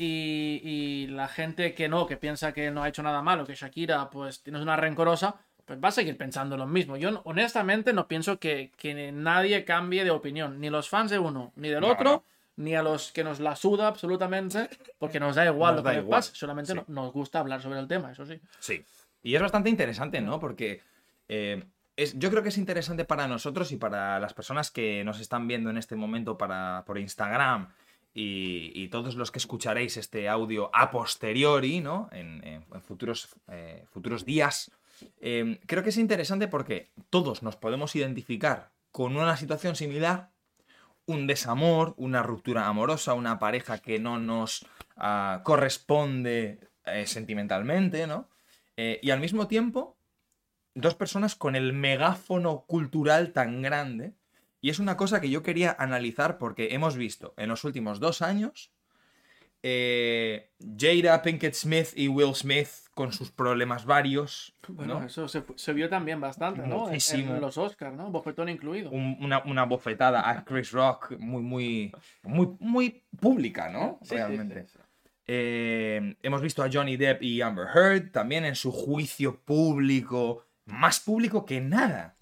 Y 0.01 1.07
la 1.09 1.27
gente 1.27 1.73
que 1.73 1.89
no, 1.89 2.07
que 2.07 2.15
piensa 2.15 2.53
que 2.53 2.71
no 2.71 2.81
ha 2.83 2.87
hecho 2.87 3.03
nada 3.03 3.21
malo, 3.21 3.45
que 3.45 3.55
Shakira 3.55 4.09
pues 4.09 4.41
tiene 4.41 4.61
una 4.61 4.77
rencorosa, 4.77 5.35
pues 5.69 5.79
va 5.83 5.89
a 5.89 5.91
seguir 5.91 6.17
pensando 6.17 6.57
lo 6.57 6.65
mismo. 6.65 6.97
Yo 6.97 7.21
honestamente 7.25 7.93
no 7.93 8.07
pienso 8.07 8.39
que, 8.39 8.71
que 8.75 9.11
nadie 9.11 9.63
cambie 9.65 10.03
de 10.03 10.09
opinión, 10.09 10.59
ni 10.59 10.71
los 10.71 10.89
fans 10.89 11.11
de 11.11 11.19
uno, 11.19 11.53
ni 11.55 11.69
del 11.69 11.81
No, 11.81 11.89
otro, 11.91 12.09
no. 12.09 12.23
ni 12.55 12.73
a 12.73 12.81
los 12.81 13.11
que 13.11 13.23
nos 13.23 13.39
la 13.39 13.55
suda 13.55 13.87
absolutamente, 13.87 14.67
porque 14.97 15.19
nos 15.19 15.35
da 15.35 15.45
igual 15.45 15.75
Nos 15.75 15.83
lo 15.83 15.83
que 15.83 15.89
da 15.89 15.93
les 15.99 16.03
igual, 16.05 16.17
pase, 16.17 16.31
solamente 16.35 16.73
sí. 16.73 16.79
nos 16.87 17.13
gusta 17.13 17.37
hablar 17.39 17.61
sobre 17.61 17.77
el 17.79 17.87
tema, 17.87 18.11
eso 18.11 18.25
sí. 18.25 18.39
Sí. 18.59 18.83
Y 19.21 19.35
es 19.35 19.41
bastante 19.43 19.69
interesante, 19.69 20.21
¿no? 20.21 20.39
Porque 20.39 20.81
eh, 21.27 21.63
es, 21.95 22.17
yo 22.17 22.31
creo 22.31 22.41
que 22.41 22.49
es 22.49 22.57
interesante 22.57 23.05
para 23.05 23.27
nosotros 23.27 23.71
y 23.71 23.77
para 23.77 24.19
las 24.19 24.33
personas 24.33 24.71
que 24.71 25.03
nos 25.03 25.19
están 25.19 25.47
viendo 25.47 25.69
en 25.69 25.77
este 25.77 25.95
momento 25.95 26.35
para, 26.35 26.83
por 26.87 26.97
Instagram 26.97 27.69
y, 28.11 28.71
y 28.73 28.87
todos 28.87 29.13
los 29.13 29.29
que 29.31 29.37
escucharéis 29.37 29.95
este 29.97 30.27
audio 30.27 30.71
a 30.73 30.89
posteriori, 30.89 31.79
¿no? 31.79 32.09
En, 32.11 32.43
en- 32.43 32.65
en 32.73 32.81
futuros, 32.81 33.29
eh, 33.49 33.85
futuros 33.91 34.25
días. 34.25 34.71
Eh, 35.21 35.59
creo 35.65 35.83
que 35.83 35.89
es 35.89 35.97
interesante 35.97 36.47
porque 36.47 36.91
todos 37.09 37.43
nos 37.43 37.55
podemos 37.55 37.95
identificar 37.95 38.71
con 38.91 39.15
una 39.15 39.37
situación 39.37 39.75
similar, 39.75 40.31
un 41.05 41.27
desamor, 41.27 41.95
una 41.97 42.23
ruptura 42.23 42.67
amorosa, 42.67 43.13
una 43.13 43.39
pareja 43.39 43.79
que 43.79 43.99
no 43.99 44.19
nos 44.19 44.65
ah, 44.95 45.41
corresponde 45.43 46.59
eh, 46.85 47.07
sentimentalmente, 47.07 48.07
¿no? 48.07 48.29
Eh, 48.77 48.99
y 49.01 49.09
al 49.11 49.19
mismo 49.19 49.47
tiempo, 49.47 49.97
dos 50.73 50.95
personas 50.95 51.35
con 51.35 51.55
el 51.55 51.73
megáfono 51.73 52.65
cultural 52.67 53.33
tan 53.33 53.61
grande. 53.61 54.13
Y 54.61 54.69
es 54.69 54.79
una 54.79 54.97
cosa 54.97 55.21
que 55.21 55.29
yo 55.29 55.41
quería 55.41 55.75
analizar 55.77 56.37
porque 56.37 56.69
hemos 56.73 56.95
visto 56.95 57.33
en 57.37 57.49
los 57.49 57.63
últimos 57.63 57.99
dos 57.99 58.21
años 58.21 58.71
eh, 59.63 60.51
Jada 60.77 61.21
Pinkett 61.21 61.53
Smith 61.53 61.89
y 61.95 62.07
Will 62.07 62.33
Smith 62.35 62.69
con 62.93 63.13
sus 63.13 63.31
problemas 63.31 63.85
varios. 63.85 64.53
Bueno, 64.67 64.99
¿no? 64.99 65.05
eso 65.05 65.27
se, 65.27 65.43
se 65.55 65.73
vio 65.73 65.89
también 65.89 66.19
bastante, 66.19 66.61
¿no? 66.61 66.85
En- 66.85 66.91
Muchísimo. 66.93 67.35
En, 67.35 67.41
los 67.41 67.57
Oscars, 67.57 67.95
¿no? 67.95 68.11
Bofetón 68.11 68.49
incluido. 68.49 68.89
Un- 68.91 69.17
una, 69.21 69.39
una 69.43 69.63
bofetada 69.65 70.29
a 70.29 70.43
Chris 70.43 70.71
Rock 70.71 71.15
muy, 71.17 71.41
muy, 71.41 71.91
muy, 72.23 72.47
muy 72.59 73.03
pública, 73.19 73.69
¿no? 73.69 73.99
Sí, 74.03 74.15
Realmente. 74.15 74.63
sí, 74.67 74.73
sí. 74.73 74.79
Eh, 75.31 76.15
hemos 76.23 76.41
visto 76.41 76.63
a 76.63 76.69
Johnny 76.71 76.97
Depp 76.97 77.21
y 77.21 77.41
Amber 77.41 77.67
Heard 77.73 78.11
también 78.11 78.45
en 78.45 78.55
su 78.55 78.71
juicio 78.71 79.39
público, 79.41 80.43
más 80.65 80.99
público 80.99 81.45
que 81.45 81.61
nada, 81.61 82.17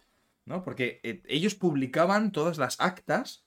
¿no? 0.46 0.62
Porque 0.62 1.00
eh, 1.04 1.24
ellos 1.28 1.56
publicaban 1.56 2.32
todas 2.34 2.58
las 2.58 2.80
actas 2.82 3.46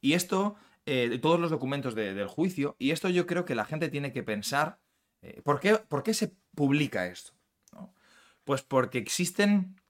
y 0.00 0.14
esto, 0.14 0.56
eh, 0.86 1.18
todos 1.20 1.40
los 1.40 1.50
documentos 1.50 1.94
de- 1.94 2.14
del 2.14 2.28
juicio, 2.28 2.76
y 2.78 2.90
esto 2.90 3.08
yo 3.08 3.26
creo 3.26 3.44
que 3.44 3.54
la 3.54 3.64
gente 3.64 3.88
tiene 3.88 4.12
que 4.12 4.22
pensar, 4.22 4.78
eh, 5.22 5.40
¿por, 5.42 5.60
qué, 5.60 5.76
por 5.76 6.02
qué 6.02 6.14
se 6.14 6.34
publica 6.54 7.06
esto? 7.06 7.32
Pues 8.44 8.62
porque 8.62 8.98
existen 8.98 9.80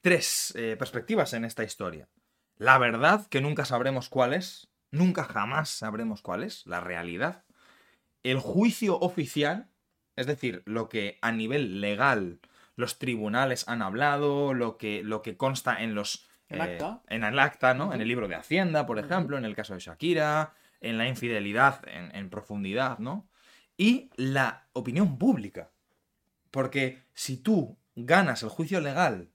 tres 0.00 0.52
eh, 0.56 0.76
perspectivas 0.76 1.32
en 1.32 1.44
esta 1.44 1.62
historia. 1.62 2.08
La 2.56 2.78
verdad, 2.78 3.26
que 3.28 3.40
nunca 3.40 3.64
sabremos 3.64 4.08
cuál 4.08 4.34
es, 4.34 4.68
nunca 4.90 5.24
jamás 5.24 5.70
sabremos 5.70 6.22
cuál 6.22 6.42
es, 6.42 6.66
la 6.66 6.80
realidad. 6.80 7.44
El 8.22 8.38
juicio 8.38 8.98
oficial, 8.98 9.68
es 10.16 10.26
decir, 10.26 10.62
lo 10.66 10.88
que 10.88 11.18
a 11.22 11.32
nivel 11.32 11.80
legal 11.80 12.40
los 12.76 12.98
tribunales 12.98 13.68
han 13.68 13.82
hablado, 13.82 14.54
lo 14.54 14.76
que, 14.76 15.02
lo 15.02 15.22
que 15.22 15.36
consta 15.36 15.82
en 15.82 15.94
los... 15.94 16.28
El 16.54 16.68
eh, 16.68 16.72
acta. 16.72 17.02
En 17.08 17.24
el 17.24 17.38
acta, 17.38 17.74
¿no? 17.74 17.92
En 17.92 18.00
el 18.00 18.08
libro 18.08 18.28
de 18.28 18.34
Hacienda, 18.34 18.86
por 18.86 18.98
ejemplo, 18.98 19.38
en 19.38 19.44
el 19.44 19.54
caso 19.54 19.74
de 19.74 19.80
Shakira, 19.80 20.54
en 20.80 20.98
la 20.98 21.08
infidelidad 21.08 21.86
en, 21.88 22.14
en 22.14 22.30
profundidad, 22.30 22.98
¿no? 22.98 23.28
Y 23.76 24.10
la 24.16 24.66
opinión 24.72 25.18
pública. 25.18 25.70
Porque 26.50 27.02
si 27.12 27.36
tú 27.36 27.76
ganas 27.96 28.42
el 28.42 28.48
juicio 28.48 28.80
legal, 28.80 29.30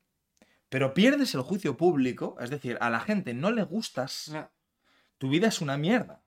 pero 0.69 0.93
pierdes 0.93 1.33
el 1.35 1.41
juicio 1.41 1.77
público, 1.77 2.37
es 2.39 2.49
decir, 2.49 2.77
a 2.79 2.89
la 2.89 2.99
gente 2.99 3.33
no 3.33 3.51
le 3.51 3.63
gustas, 3.63 4.31
tu 5.17 5.29
vida 5.29 5.47
es 5.47 5.61
una 5.61 5.77
mierda. 5.77 6.21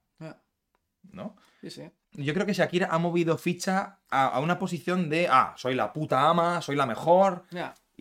¿no? 1.11 1.37
Sí, 1.61 1.71
sí. 1.71 1.91
Yo 2.13 2.35
creo 2.35 2.47
que 2.47 2.53
Shakira 2.53 2.89
ha 2.91 2.99
movido 2.99 3.39
ficha 3.39 4.01
a, 4.11 4.29
a 4.29 4.41
una 4.41 4.59
posición 4.59 5.09
de, 5.09 5.29
ah, 5.31 5.55
soy 5.57 5.75
la 5.75 5.93
puta 5.93 6.29
ama, 6.29 6.61
soy 6.61 6.77
la 6.77 6.87
mejor, 6.87 7.47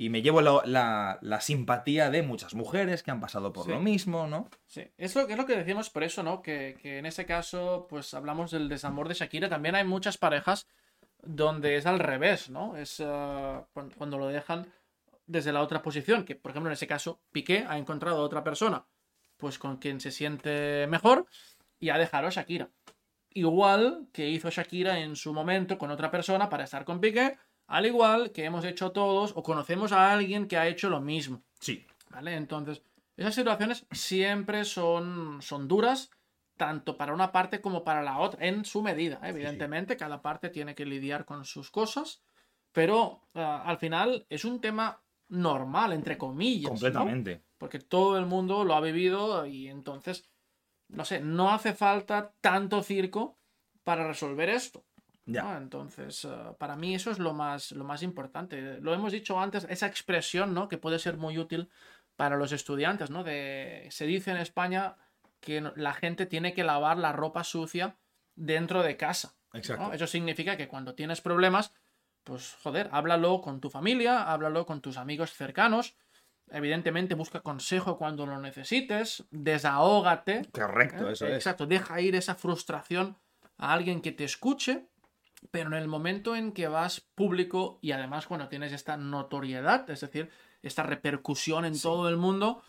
y 0.03 0.09
me 0.09 0.21
llevo 0.23 0.41
la, 0.41 0.61
la- 0.65 1.19
la 1.21 1.41
simpatía 1.41 2.09
de 2.09 2.23
muchas 2.23 2.55
mujeres 2.55 3.03
que 3.03 3.11
han 3.11 3.19
pasado 3.21 3.53
por 3.53 3.65
Sí. 3.65 3.71
lo 3.71 3.79
mismo, 3.79 4.25
¿no? 4.25 4.49
sí. 4.65 4.83
Es 4.97 5.15
lo, 5.15 5.27
es 5.27 5.37
lo 5.37 5.45
que 5.45 5.55
decimos 5.55 5.89
por 5.91 6.03
eso, 6.03 6.23
¿no? 6.23 6.41
Que, 6.41 6.75
que 6.81 6.97
en 6.97 7.05
ese 7.05 7.25
caso, 7.25 7.85
pues 7.89 8.13
hablamos 8.15 8.49
del 8.51 8.67
desamor 8.67 9.07
de 9.07 9.13
Shakira. 9.13 9.47
También 9.47 9.75
hay 9.75 9.83
muchas 9.83 10.17
parejas 10.17 10.67
donde 11.21 11.75
es 11.75 11.85
al 11.85 11.99
revés, 11.99 12.49
¿no? 12.49 12.75
Es 12.77 12.95
cuando, 12.97 13.95
cuando 13.95 14.17
lo 14.17 14.27
dejan 14.27 14.65
desde 15.27 15.51
la 15.53 15.61
otra 15.61 15.83
posición. 15.83 16.25
Que, 16.25 16.35
por 16.35 16.49
ejemplo, 16.49 16.69
en 16.71 16.73
ese 16.73 16.87
caso, 16.87 17.21
Piqué 17.31 17.65
ha 17.69 17.77
encontrado 17.77 18.17
a 18.21 18.25
otra 18.25 18.43
persona, 18.43 18.85
pues 19.37 19.59
con 19.59 19.77
quien 19.77 19.99
se 19.99 20.09
siente 20.09 20.87
mejor, 20.87 21.27
y 21.79 21.89
ha 21.89 21.97
dejado 21.99 22.25
a 22.25 22.31
Shakira. 22.31 22.69
Igual 23.33 24.07
que 24.11 24.29
hizo 24.29 24.49
Shakira 24.49 24.99
en 24.99 25.15
su 25.15 25.31
momento 25.31 25.77
con 25.77 25.91
otra 25.91 26.09
persona 26.09 26.49
para 26.49 26.63
estar 26.63 26.85
con 26.85 26.99
Piqué, 26.99 27.37
al 27.71 27.85
igual 27.85 28.31
que 28.33 28.43
hemos 28.43 28.65
hecho 28.65 28.91
todos 28.91 29.31
o 29.33 29.43
conocemos 29.43 29.93
a 29.93 30.11
alguien 30.11 30.49
que 30.49 30.57
ha 30.57 30.67
hecho 30.67 30.89
lo 30.89 30.99
mismo. 30.99 31.41
Sí. 31.57 31.87
¿Vale? 32.09 32.35
Entonces, 32.35 32.83
esas 33.15 33.33
situaciones 33.33 33.87
siempre 33.91 34.65
son, 34.65 35.41
son 35.41 35.69
duras, 35.69 36.11
tanto 36.57 36.97
para 36.97 37.13
una 37.13 37.31
parte 37.31 37.61
como 37.61 37.85
para 37.85 38.03
la 38.03 38.19
otra, 38.19 38.45
en 38.45 38.65
su 38.65 38.81
medida. 38.81 39.21
¿eh? 39.23 39.29
Evidentemente, 39.29 39.95
cada 39.95 40.21
parte 40.21 40.49
tiene 40.49 40.75
que 40.75 40.85
lidiar 40.85 41.23
con 41.23 41.45
sus 41.45 41.71
cosas, 41.71 42.21
pero 42.73 43.21
ah, 43.35 43.63
al 43.65 43.77
final 43.77 44.25
es 44.27 44.43
un 44.43 44.59
tema 44.59 45.01
normal, 45.29 45.93
entre 45.93 46.17
comillas. 46.17 46.71
¿no? 46.71 46.71
Completamente. 46.71 47.41
Porque 47.57 47.79
todo 47.79 48.17
el 48.17 48.25
mundo 48.25 48.65
lo 48.65 48.75
ha 48.75 48.81
vivido 48.81 49.45
y 49.45 49.69
entonces, 49.69 50.29
no 50.89 51.05
sé, 51.05 51.21
no 51.21 51.53
hace 51.53 51.73
falta 51.73 52.33
tanto 52.41 52.83
circo 52.83 53.39
para 53.85 54.05
resolver 54.05 54.49
esto. 54.49 54.83
Entonces, 55.35 56.25
eh, 56.25 56.29
para 56.57 56.75
mí 56.75 56.95
eso 56.95 57.11
es 57.11 57.19
lo 57.19 57.33
más, 57.33 57.71
lo 57.71 57.83
más 57.83 58.03
importante. 58.03 58.79
Lo 58.81 58.93
hemos 58.93 59.11
dicho 59.11 59.39
antes, 59.39 59.65
esa 59.69 59.87
expresión, 59.87 60.53
¿no? 60.53 60.67
Que 60.67 60.77
puede 60.77 60.99
ser 60.99 61.17
muy 61.17 61.37
útil 61.37 61.69
para 62.15 62.37
los 62.37 62.51
estudiantes, 62.51 63.09
¿no? 63.09 63.23
De, 63.23 63.87
se 63.89 64.05
dice 64.05 64.31
en 64.31 64.37
España 64.37 64.95
que 65.39 65.61
la 65.75 65.93
gente 65.93 66.25
tiene 66.25 66.53
que 66.53 66.63
lavar 66.63 66.97
la 66.97 67.11
ropa 67.11 67.43
sucia 67.43 67.97
dentro 68.35 68.83
de 68.83 68.95
casa. 68.95 69.35
¿no? 69.53 69.59
Exacto. 69.59 69.93
Eso 69.93 70.07
significa 70.07 70.55
que 70.55 70.67
cuando 70.67 70.93
tienes 70.93 71.19
problemas, 71.19 71.73
pues 72.23 72.55
joder, 72.61 72.89
háblalo 72.91 73.41
con 73.41 73.59
tu 73.59 73.69
familia, 73.69 74.31
háblalo 74.31 74.65
con 74.65 74.81
tus 74.81 74.97
amigos 74.97 75.33
cercanos. 75.33 75.95
Evidentemente 76.51 77.15
busca 77.15 77.39
consejo 77.39 77.97
cuando 77.97 78.25
lo 78.25 78.39
necesites, 78.39 79.25
desahógate. 79.31 80.49
Correcto, 80.51 81.09
¿eh? 81.09 81.13
eso 81.13 81.25
es. 81.25 81.35
Exacto, 81.35 81.65
deja 81.65 82.01
ir 82.01 82.15
esa 82.15 82.35
frustración 82.35 83.17
a 83.57 83.73
alguien 83.73 84.01
que 84.01 84.11
te 84.11 84.25
escuche, 84.25 84.87
pero 85.49 85.69
en 85.69 85.81
el 85.81 85.87
momento 85.87 86.35
en 86.35 86.51
que 86.51 86.67
vas 86.67 87.01
público 87.01 87.79
y 87.81 87.91
además 87.91 88.27
cuando 88.27 88.47
tienes 88.47 88.73
esta 88.73 88.97
notoriedad, 88.97 89.89
es 89.89 90.01
decir, 90.01 90.29
esta 90.61 90.83
repercusión 90.83 91.65
en 91.65 91.79
todo 91.79 92.07
el 92.09 92.17
mundo, 92.17 92.63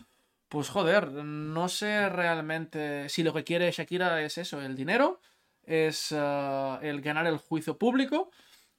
pues 0.49 0.69
joder, 0.69 1.11
no 1.11 1.69
sé 1.69 2.09
realmente 2.09 3.07
si 3.09 3.23
lo 3.23 3.33
que 3.33 3.43
quiere 3.43 3.71
Shakira 3.71 4.21
es 4.21 4.37
eso, 4.37 4.61
el 4.61 4.75
dinero, 4.75 5.19
es 5.63 6.11
eh, 6.11 6.77
el 6.81 7.01
ganar 7.01 7.27
el 7.27 7.37
juicio 7.37 7.77
público. 7.77 8.31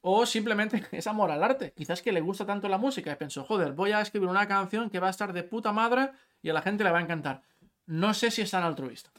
O 0.07 0.27
simplemente 0.27 0.85
es 0.93 1.07
amor 1.07 1.31
al 1.31 1.43
arte. 1.43 1.73
Quizás 1.73 2.03
que 2.03 2.13
le 2.13 2.21
gusta 2.21 2.45
tanto 2.45 2.69
la 2.69 2.77
música 2.77 3.11
y 3.11 3.17
pensó, 3.17 3.43
joder, 3.45 3.73
voy 3.73 3.93
a 3.93 4.03
escribir 4.03 4.29
una 4.29 4.47
canción 4.47 4.91
que 4.91 5.01
va 5.01 5.07
a 5.07 5.11
estar 5.11 5.33
de 5.33 5.45
puta 5.45 5.73
madre 5.73 6.11
y 6.43 6.51
a 6.51 6.53
la 6.53 6.61
gente 6.61 6.85
le 6.85 6.91
va 6.91 6.99
a 6.99 7.03
encantar. 7.03 7.43
No 7.87 8.13
sé 8.13 8.31
si 8.31 8.43
es 8.43 8.51
tan 8.51 8.65
altruista. 8.65 9.11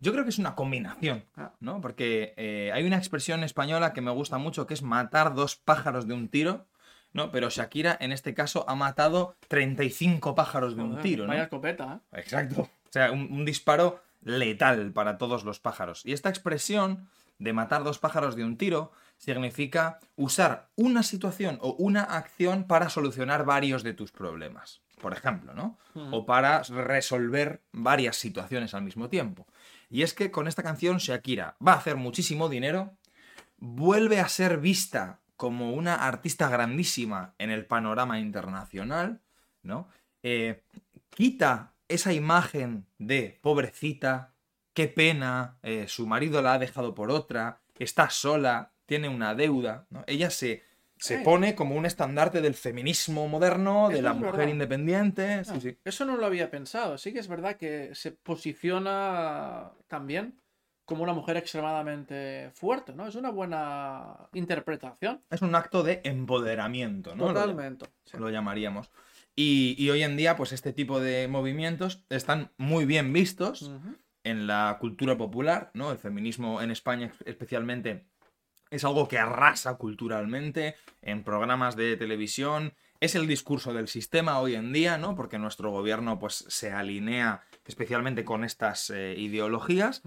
Yo 0.00 0.12
creo 0.12 0.24
que 0.24 0.30
es 0.30 0.38
una 0.38 0.54
combinación, 0.54 1.24
Ah. 1.36 1.52
¿no? 1.60 1.80
Porque 1.80 2.34
eh, 2.36 2.70
hay 2.72 2.84
una 2.84 2.96
expresión 2.98 3.42
española 3.44 3.92
que 3.92 4.00
me 4.00 4.10
gusta 4.10 4.38
mucho 4.38 4.66
que 4.66 4.74
es 4.74 4.82
matar 4.82 5.34
dos 5.34 5.56
pájaros 5.56 6.06
de 6.06 6.14
un 6.14 6.28
tiro, 6.28 6.66
¿no? 7.12 7.30
Pero 7.32 7.48
Shakira 7.50 7.96
en 8.00 8.12
este 8.12 8.34
caso 8.34 8.64
ha 8.68 8.74
matado 8.74 9.34
35 9.48 10.34
pájaros 10.34 10.76
de 10.76 10.82
un 10.82 11.00
tiro, 11.00 11.24
¿no? 11.24 11.28
Vaya 11.30 11.44
escopeta, 11.44 12.00
¿eh? 12.12 12.20
Exacto. 12.20 12.62
O 12.62 12.92
sea, 12.92 13.10
un, 13.12 13.28
un 13.32 13.44
disparo 13.44 14.00
letal 14.22 14.92
para 14.92 15.18
todos 15.18 15.44
los 15.44 15.58
pájaros. 15.60 16.04
Y 16.04 16.12
esta 16.12 16.28
expresión 16.28 17.08
de 17.38 17.52
matar 17.52 17.84
dos 17.84 17.98
pájaros 17.98 18.34
de 18.36 18.44
un 18.44 18.56
tiro 18.56 18.92
significa 19.16 19.98
usar 20.16 20.68
una 20.76 21.02
situación 21.02 21.58
o 21.60 21.74
una 21.78 22.02
acción 22.02 22.64
para 22.64 22.88
solucionar 22.88 23.44
varios 23.44 23.82
de 23.82 23.94
tus 23.94 24.10
problemas. 24.12 24.80
Por 25.00 25.12
ejemplo, 25.12 25.54
¿no? 25.54 25.78
O 26.10 26.26
para 26.26 26.62
resolver 26.64 27.62
varias 27.72 28.16
situaciones 28.16 28.74
al 28.74 28.82
mismo 28.82 29.08
tiempo. 29.08 29.46
Y 29.90 30.02
es 30.02 30.14
que 30.14 30.30
con 30.30 30.48
esta 30.48 30.62
canción 30.62 30.98
Shakira 30.98 31.56
va 31.66 31.72
a 31.72 31.78
hacer 31.78 31.96
muchísimo 31.96 32.48
dinero, 32.48 32.96
vuelve 33.56 34.20
a 34.20 34.28
ser 34.28 34.58
vista 34.58 35.20
como 35.36 35.72
una 35.72 35.94
artista 36.06 36.48
grandísima 36.48 37.34
en 37.38 37.50
el 37.50 37.64
panorama 37.66 38.18
internacional, 38.18 39.20
¿no? 39.62 39.88
Eh, 40.22 40.64
quita 41.10 41.74
esa 41.86 42.12
imagen 42.12 42.86
de 42.98 43.38
pobrecita, 43.40 44.34
qué 44.74 44.88
pena, 44.88 45.58
eh, 45.62 45.86
su 45.88 46.06
marido 46.06 46.42
la 46.42 46.54
ha 46.54 46.58
dejado 46.58 46.94
por 46.94 47.10
otra, 47.10 47.60
está 47.78 48.10
sola, 48.10 48.72
tiene 48.86 49.08
una 49.08 49.34
deuda, 49.34 49.86
¿no? 49.90 50.04
Ella 50.06 50.30
se, 50.30 50.64
se 50.98 51.18
pone 51.20 51.54
como 51.54 51.74
un 51.76 51.86
estandarte 51.86 52.40
del 52.40 52.54
feminismo 52.54 53.26
moderno, 53.28 53.88
de 53.88 53.94
Eso 53.94 54.02
la 54.02 54.12
mujer 54.14 54.32
verdad. 54.32 54.48
independiente, 54.48 55.44
sí, 55.44 55.50
No, 55.54 55.60
sí. 55.60 55.78
Eso 55.84 56.04
no 56.04 56.16
lo 56.16 56.26
había 56.26 56.50
pensado. 56.50 56.98
Sí 56.98 57.12
que 57.12 57.18
es 57.20 57.28
verdad 57.28 57.56
que 57.56 57.94
se 57.94 58.12
posiciona 58.12 59.72
también 59.86 60.40
como 60.84 61.02
una 61.02 61.12
mujer 61.12 61.36
extremadamente 61.36 62.50
fuerte, 62.54 62.94
¿no? 62.94 63.06
Es 63.06 63.14
una 63.14 63.30
buena 63.30 64.28
interpretación. 64.32 65.22
Es 65.28 65.42
un 65.42 65.54
acto 65.54 65.82
de 65.82 66.00
empoderamiento, 66.04 67.14
¿no? 67.14 67.26
Lo- 67.28 67.34
Totalmente. 67.34 67.86
Sí. 68.04 68.16
lo 68.16 68.30
llamaríamos. 68.30 68.90
Y, 69.36 69.76
y 69.78 69.90
hoy 69.90 70.02
en 70.02 70.16
día, 70.16 70.34
pues 70.36 70.52
este 70.52 70.72
tipo 70.72 70.98
de 70.98 71.28
movimientos 71.28 72.04
están 72.08 72.50
muy 72.56 72.86
bien 72.86 73.12
vistos 73.12 73.70
en 74.24 74.46
la 74.46 74.78
cultura 74.80 75.16
popular, 75.16 75.70
¿no? 75.74 75.92
El 75.92 75.98
feminismo 75.98 76.60
en 76.62 76.70
España 76.70 77.12
especialmente 77.26 78.06
es 78.70 78.84
algo 78.84 79.08
que 79.08 79.18
arrasa 79.18 79.74
culturalmente 79.76 80.76
en 81.02 81.24
programas 81.24 81.76
de 81.76 81.96
televisión. 81.96 82.74
Es 83.00 83.14
el 83.14 83.26
discurso 83.26 83.72
del 83.72 83.88
sistema 83.88 84.40
hoy 84.40 84.56
en 84.56 84.72
día, 84.72 84.98
¿no? 84.98 85.14
Porque 85.14 85.38
nuestro 85.38 85.70
gobierno 85.70 86.18
pues 86.18 86.44
se 86.48 86.72
alinea 86.72 87.42
especialmente 87.64 88.24
con 88.24 88.44
estas 88.44 88.90
eh, 88.90 89.14
ideologías. 89.16 90.02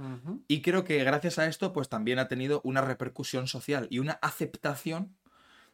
Y 0.47 0.61
creo 0.61 0.83
que 0.83 1.03
gracias 1.03 1.39
a 1.39 1.45
esto, 1.45 1.73
pues 1.73 1.89
también 1.89 2.19
ha 2.19 2.27
tenido 2.27 2.59
una 2.63 2.81
repercusión 2.81 3.47
social 3.47 3.87
y 3.89 3.99
una 3.99 4.13
aceptación, 4.21 5.15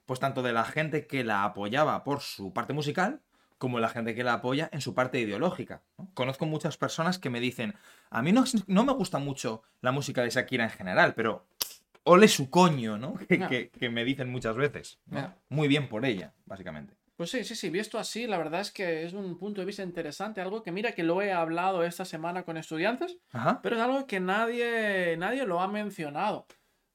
pues 0.05 0.19
tanto 0.19 0.43
de 0.43 0.53
la 0.53 0.65
gente 0.65 1.07
que 1.07 1.23
la 1.23 1.43
apoyaba 1.43 2.03
por 2.03 2.21
su 2.21 2.53
parte 2.53 2.73
musical, 2.73 3.21
como 3.57 3.79
la 3.79 3.89
gente 3.89 4.13
que 4.13 4.23
la 4.23 4.33
apoya 4.33 4.69
en 4.71 4.81
su 4.81 4.93
parte 4.93 5.19
ideológica. 5.19 5.81
¿no? 5.97 6.09
Conozco 6.13 6.45
muchas 6.45 6.77
personas 6.77 7.17
que 7.17 7.29
me 7.29 7.39
dicen, 7.39 7.73
a 8.09 8.21
mí 8.21 8.31
no, 8.31 8.43
no 8.67 8.83
me 8.83 8.93
gusta 8.93 9.17
mucho 9.17 9.63
la 9.81 9.91
música 9.91 10.21
de 10.21 10.29
Shakira 10.29 10.65
en 10.65 10.69
general, 10.69 11.13
pero 11.15 11.45
ole 12.07 12.27
su 12.27 12.49
coño, 12.49 12.97
¿no? 12.97 13.15
Que, 13.27 13.37
Ya. 13.37 13.47
que- 13.49 13.69
que 13.69 13.89
me 13.89 14.03
dicen 14.05 14.29
muchas 14.29 14.55
veces. 14.55 14.99
Muy 15.49 15.67
bien 15.67 15.87
por 15.89 16.05
ella, 16.05 16.33
básicamente. 16.45 16.95
Pues 17.15 17.31
sí, 17.31 17.43
sí, 17.43 17.55
sí, 17.55 17.69
visto 17.71 17.97
así, 17.97 18.27
la 18.27 18.37
verdad 18.37 18.61
es 18.61 18.71
que 18.71 19.03
es 19.03 19.13
un 19.13 19.39
punto 19.39 19.59
de 19.61 19.65
vista 19.65 19.81
interesante, 19.81 20.39
algo 20.39 20.61
que 20.61 20.71
mira 20.71 20.91
que 20.91 21.01
lo 21.01 21.21
he 21.23 21.31
hablado 21.31 21.83
esta 21.83 22.05
semana 22.05 22.43
con 22.43 22.57
estudiantes, 22.57 23.17
Ajá. 23.31 23.59
pero 23.63 23.75
es 23.75 23.81
algo 23.81 24.05
que 24.05 24.19
nadie, 24.19 25.15
nadie 25.17 25.45
lo 25.47 25.59
ha 25.59 25.67
mencionado. 25.67 26.45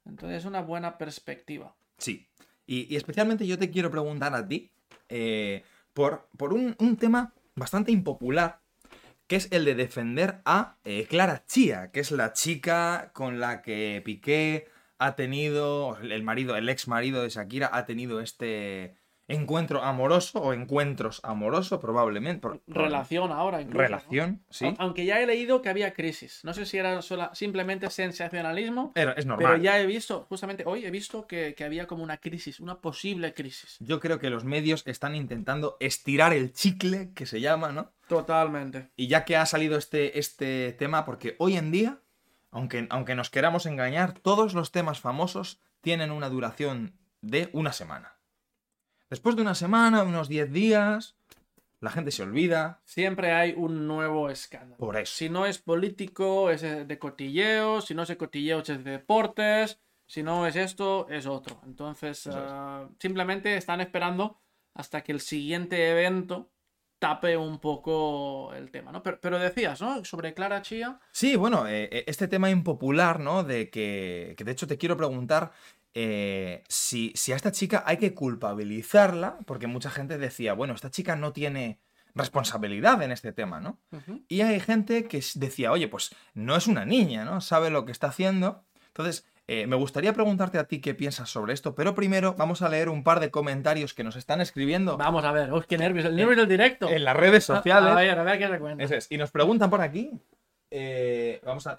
Entonces 0.05 0.39
es 0.39 0.45
una 0.45 0.61
buena 0.61 0.97
perspectiva. 0.97 1.75
Sí. 1.99 2.29
Y, 2.67 2.93
y 2.93 2.97
especialmente 2.97 3.47
yo 3.49 3.59
te 3.59 3.71
quiero 3.71 3.91
preguntar 3.91 4.33
a 4.35 4.47
ti 4.47 4.71
eh, 5.09 5.65
por, 5.93 6.29
por 6.37 6.53
un, 6.53 6.77
un 6.79 6.97
tema 6.97 7.33
bastante 7.57 7.91
impopular 7.91 8.61
que 9.27 9.37
es 9.37 9.49
el 9.51 9.65
de 9.65 9.75
defender 9.75 10.41
a 10.45 10.77
eh, 10.85 11.07
Clara 11.09 11.45
Chía, 11.47 11.91
que 11.91 12.01
es 12.01 12.11
la 12.13 12.33
chica 12.33 13.11
con 13.13 13.41
la 13.41 13.63
que 13.63 14.03
Piqué 14.05 14.69
ha 15.05 15.17
tenido, 15.17 15.97
el 15.99 16.23
marido, 16.23 16.57
el 16.57 16.69
ex 16.69 16.89
marido 16.89 17.23
de 17.23 17.29
Shakira 17.31 17.71
ha 17.73 17.85
tenido 17.87 18.21
este 18.21 18.95
encuentro 19.29 19.83
amoroso 19.83 20.41
o 20.43 20.53
encuentros 20.53 21.21
amorosos 21.23 21.79
probablemente. 21.81 22.49
Relación 22.67 23.31
ahora. 23.33 23.61
incluso, 23.63 23.79
¿no? 23.79 23.85
Relación, 23.85 24.45
sí. 24.51 24.67
Au- 24.67 24.77
Aunque 24.79 25.07
ya 25.07 25.21
he 25.21 25.27
leído 25.27 25.63
que 25.63 25.69
había 25.71 25.95
crisis. 25.95 26.41
No 26.45 26.53
sé 26.53 26.67
si 26.67 26.77
era 26.77 27.01
sola- 27.03 27.31
simplemente 27.33 27.89
sensacionalismo, 27.89 28.93
Era- 28.95 29.13
es 29.13 29.25
normal. 29.25 29.53
pero 29.53 29.63
ya 29.63 29.79
he 29.81 29.87
visto, 29.87 30.27
justamente 30.29 30.65
hoy 30.67 30.85
he 30.85 30.91
visto 30.91 31.27
que, 31.27 31.55
que 31.55 31.65
había 31.65 31.87
como 31.87 32.03
una 32.03 32.19
crisis, 32.19 32.61
una 32.61 32.81
posible 32.81 33.33
crisis. 33.33 33.77
Yo 33.81 34.01
creo 34.01 34.19
que 34.19 34.29
los 34.29 34.45
medios 34.45 34.83
están 34.87 35.15
intentando 35.15 35.77
estirar 35.81 36.33
el 36.33 36.53
chicle, 36.53 37.13
que 37.15 37.25
se 37.25 37.41
llama, 37.41 37.73
¿no? 37.73 37.93
Totalmente. 38.09 38.91
Y 38.97 39.07
ya 39.07 39.25
que 39.25 39.37
ha 39.37 39.47
salido 39.47 39.79
este, 39.79 40.19
este 40.19 40.73
tema, 40.73 41.05
porque 41.07 41.37
hoy 41.39 41.57
en 41.57 41.71
día, 41.71 42.01
aunque, 42.53 42.87
aunque 42.91 43.15
nos 43.15 43.31
queramos 43.31 43.67
engañar, 43.67 44.13
todos 44.13 44.55
los 44.55 44.71
temas 44.71 45.01
famosos 45.01 45.61
tienen 45.81 46.13
una 46.13 46.29
duración 46.29 46.97
de 47.23 47.51
una 47.53 47.73
semana. 47.73 48.19
Después 49.11 49.37
de 49.37 49.43
una 49.43 49.55
semana, 49.55 50.05
unos 50.05 50.29
10 50.29 50.53
días, 50.53 51.17
la 51.81 51.91
gente 51.91 52.13
se 52.13 52.23
olvida. 52.23 52.81
Siempre 52.85 53.33
hay 53.33 53.55
un 53.57 53.89
nuevo 53.89 54.31
escándalo. 54.31 54.77
Por 54.77 54.97
eso. 54.97 55.15
Si 55.17 55.29
no 55.29 55.47
es 55.47 55.59
político, 55.59 56.51
es 56.51 56.63
de 56.63 56.99
cotilleo. 56.99 57.81
Si 57.81 57.95
no 57.95 58.03
es 58.03 58.09
de 58.09 58.17
cotilleo, 58.17 58.61
es 58.61 58.69
de 58.69 58.79
deportes. 58.79 59.81
Si 60.07 60.23
no 60.23 60.47
es 60.47 60.55
esto, 60.55 61.09
es 61.09 61.27
otro. 61.27 61.61
Entonces, 61.67 62.27
es. 62.27 62.35
ah, 62.37 62.89
simplemente 63.01 63.57
están 63.57 63.81
esperando 63.81 64.41
hasta 64.75 65.03
que 65.03 65.13
el 65.13 65.21
siguiente 65.21 65.91
evento 65.91 66.52
tape 67.03 67.37
un 67.37 67.59
poco 67.59 68.55
el 68.55 68.71
tema, 68.71 68.93
¿no? 68.93 69.03
Pero, 69.03 69.19
pero 69.21 69.37
decías, 69.41 69.81
¿no? 69.81 70.05
Sobre 70.05 70.35
Clara 70.35 70.63
Chía. 70.63 71.01
Sí, 71.11 71.35
bueno, 71.35 71.67
eh, 71.67 71.89
eh, 71.91 72.05
este 72.07 72.29
tema 72.29 72.49
impopular, 72.49 73.19
¿no? 73.19 73.43
De 73.43 73.71
que, 73.71 74.37
que 74.39 74.45
de 74.45 74.53
hecho 74.53 74.69
te 74.69 74.79
quiero 74.79 74.97
preguntar 74.97 75.51
eh, 75.95 76.63
si, 76.69 77.13
si 77.17 77.33
a 77.33 77.37
esta 77.37 77.51
chica 77.51 77.83
hay 77.85 77.97
que 77.97 78.15
culpabilizarla, 78.15 79.39
porque 79.47 79.67
mucha 79.67 79.91
gente 79.91 80.17
decía, 80.17 80.53
bueno, 80.53 80.75
esta 80.75 80.93
chica 80.93 81.17
no 81.17 81.33
tiene 81.33 81.81
responsabilidad 82.15 83.03
en 83.03 83.11
este 83.11 83.33
tema, 83.33 83.59
¿no? 83.59 83.81
Y 84.29 84.43
hay 84.43 84.61
gente 84.61 85.09
que 85.09 85.21
decía, 85.35 85.73
oye, 85.73 85.89
pues 85.89 86.15
no 86.35 86.55
es 86.55 86.69
una 86.69 86.85
niña, 86.85 87.25
¿no? 87.25 87.41
Sabe 87.41 87.71
lo 87.71 87.85
que 87.85 87.91
está 87.91 88.09
haciendo. 88.09 88.63
Entonces, 88.89 89.27
eh, 89.55 89.67
me 89.67 89.77
gustaría 89.77 90.13
preguntarte 90.15 90.59
a 90.59 90.65
ti 90.65 90.81
qué 90.81 90.95
piensas 90.95 91.29
sobre 91.29 91.53
esto, 91.53 91.75
pero 91.75 91.95
primero 91.95 92.35
vamos 92.39 92.63
a 92.63 92.69
leer 92.71 92.89
un 92.89 93.05
par 93.05 93.21
de 93.21 93.31
comentarios 93.31 93.93
que 93.93 94.03
nos 94.05 94.17
están 94.17 94.41
escribiendo 94.41 94.97
Vamos 94.97 95.25
a 95.25 95.33
ver, 95.33 95.53
uy, 95.53 95.63
qué 95.69 95.77
nervios, 95.77 96.07
el 96.07 96.17
nervio 96.17 96.37
del 96.37 96.49
directo. 96.49 96.89
en 96.89 97.05
las 97.05 97.15
redes 97.17 97.49
A- 97.51 97.57
sociales. 97.57 97.91
A, 97.91 97.95
ver, 97.97 98.19
a 98.19 98.23
ver 98.23 98.39
qué 98.39 98.49
te 98.49 98.59
cuenta. 98.59 98.83
Eso 98.83 98.95
es. 98.95 99.07
Y 99.11 99.17
nos 99.19 99.31
preguntan 99.31 99.69
por 99.71 99.81
aquí. 99.83 100.11
eh, 100.71 101.41
vamos, 101.45 101.67
a, 101.67 101.77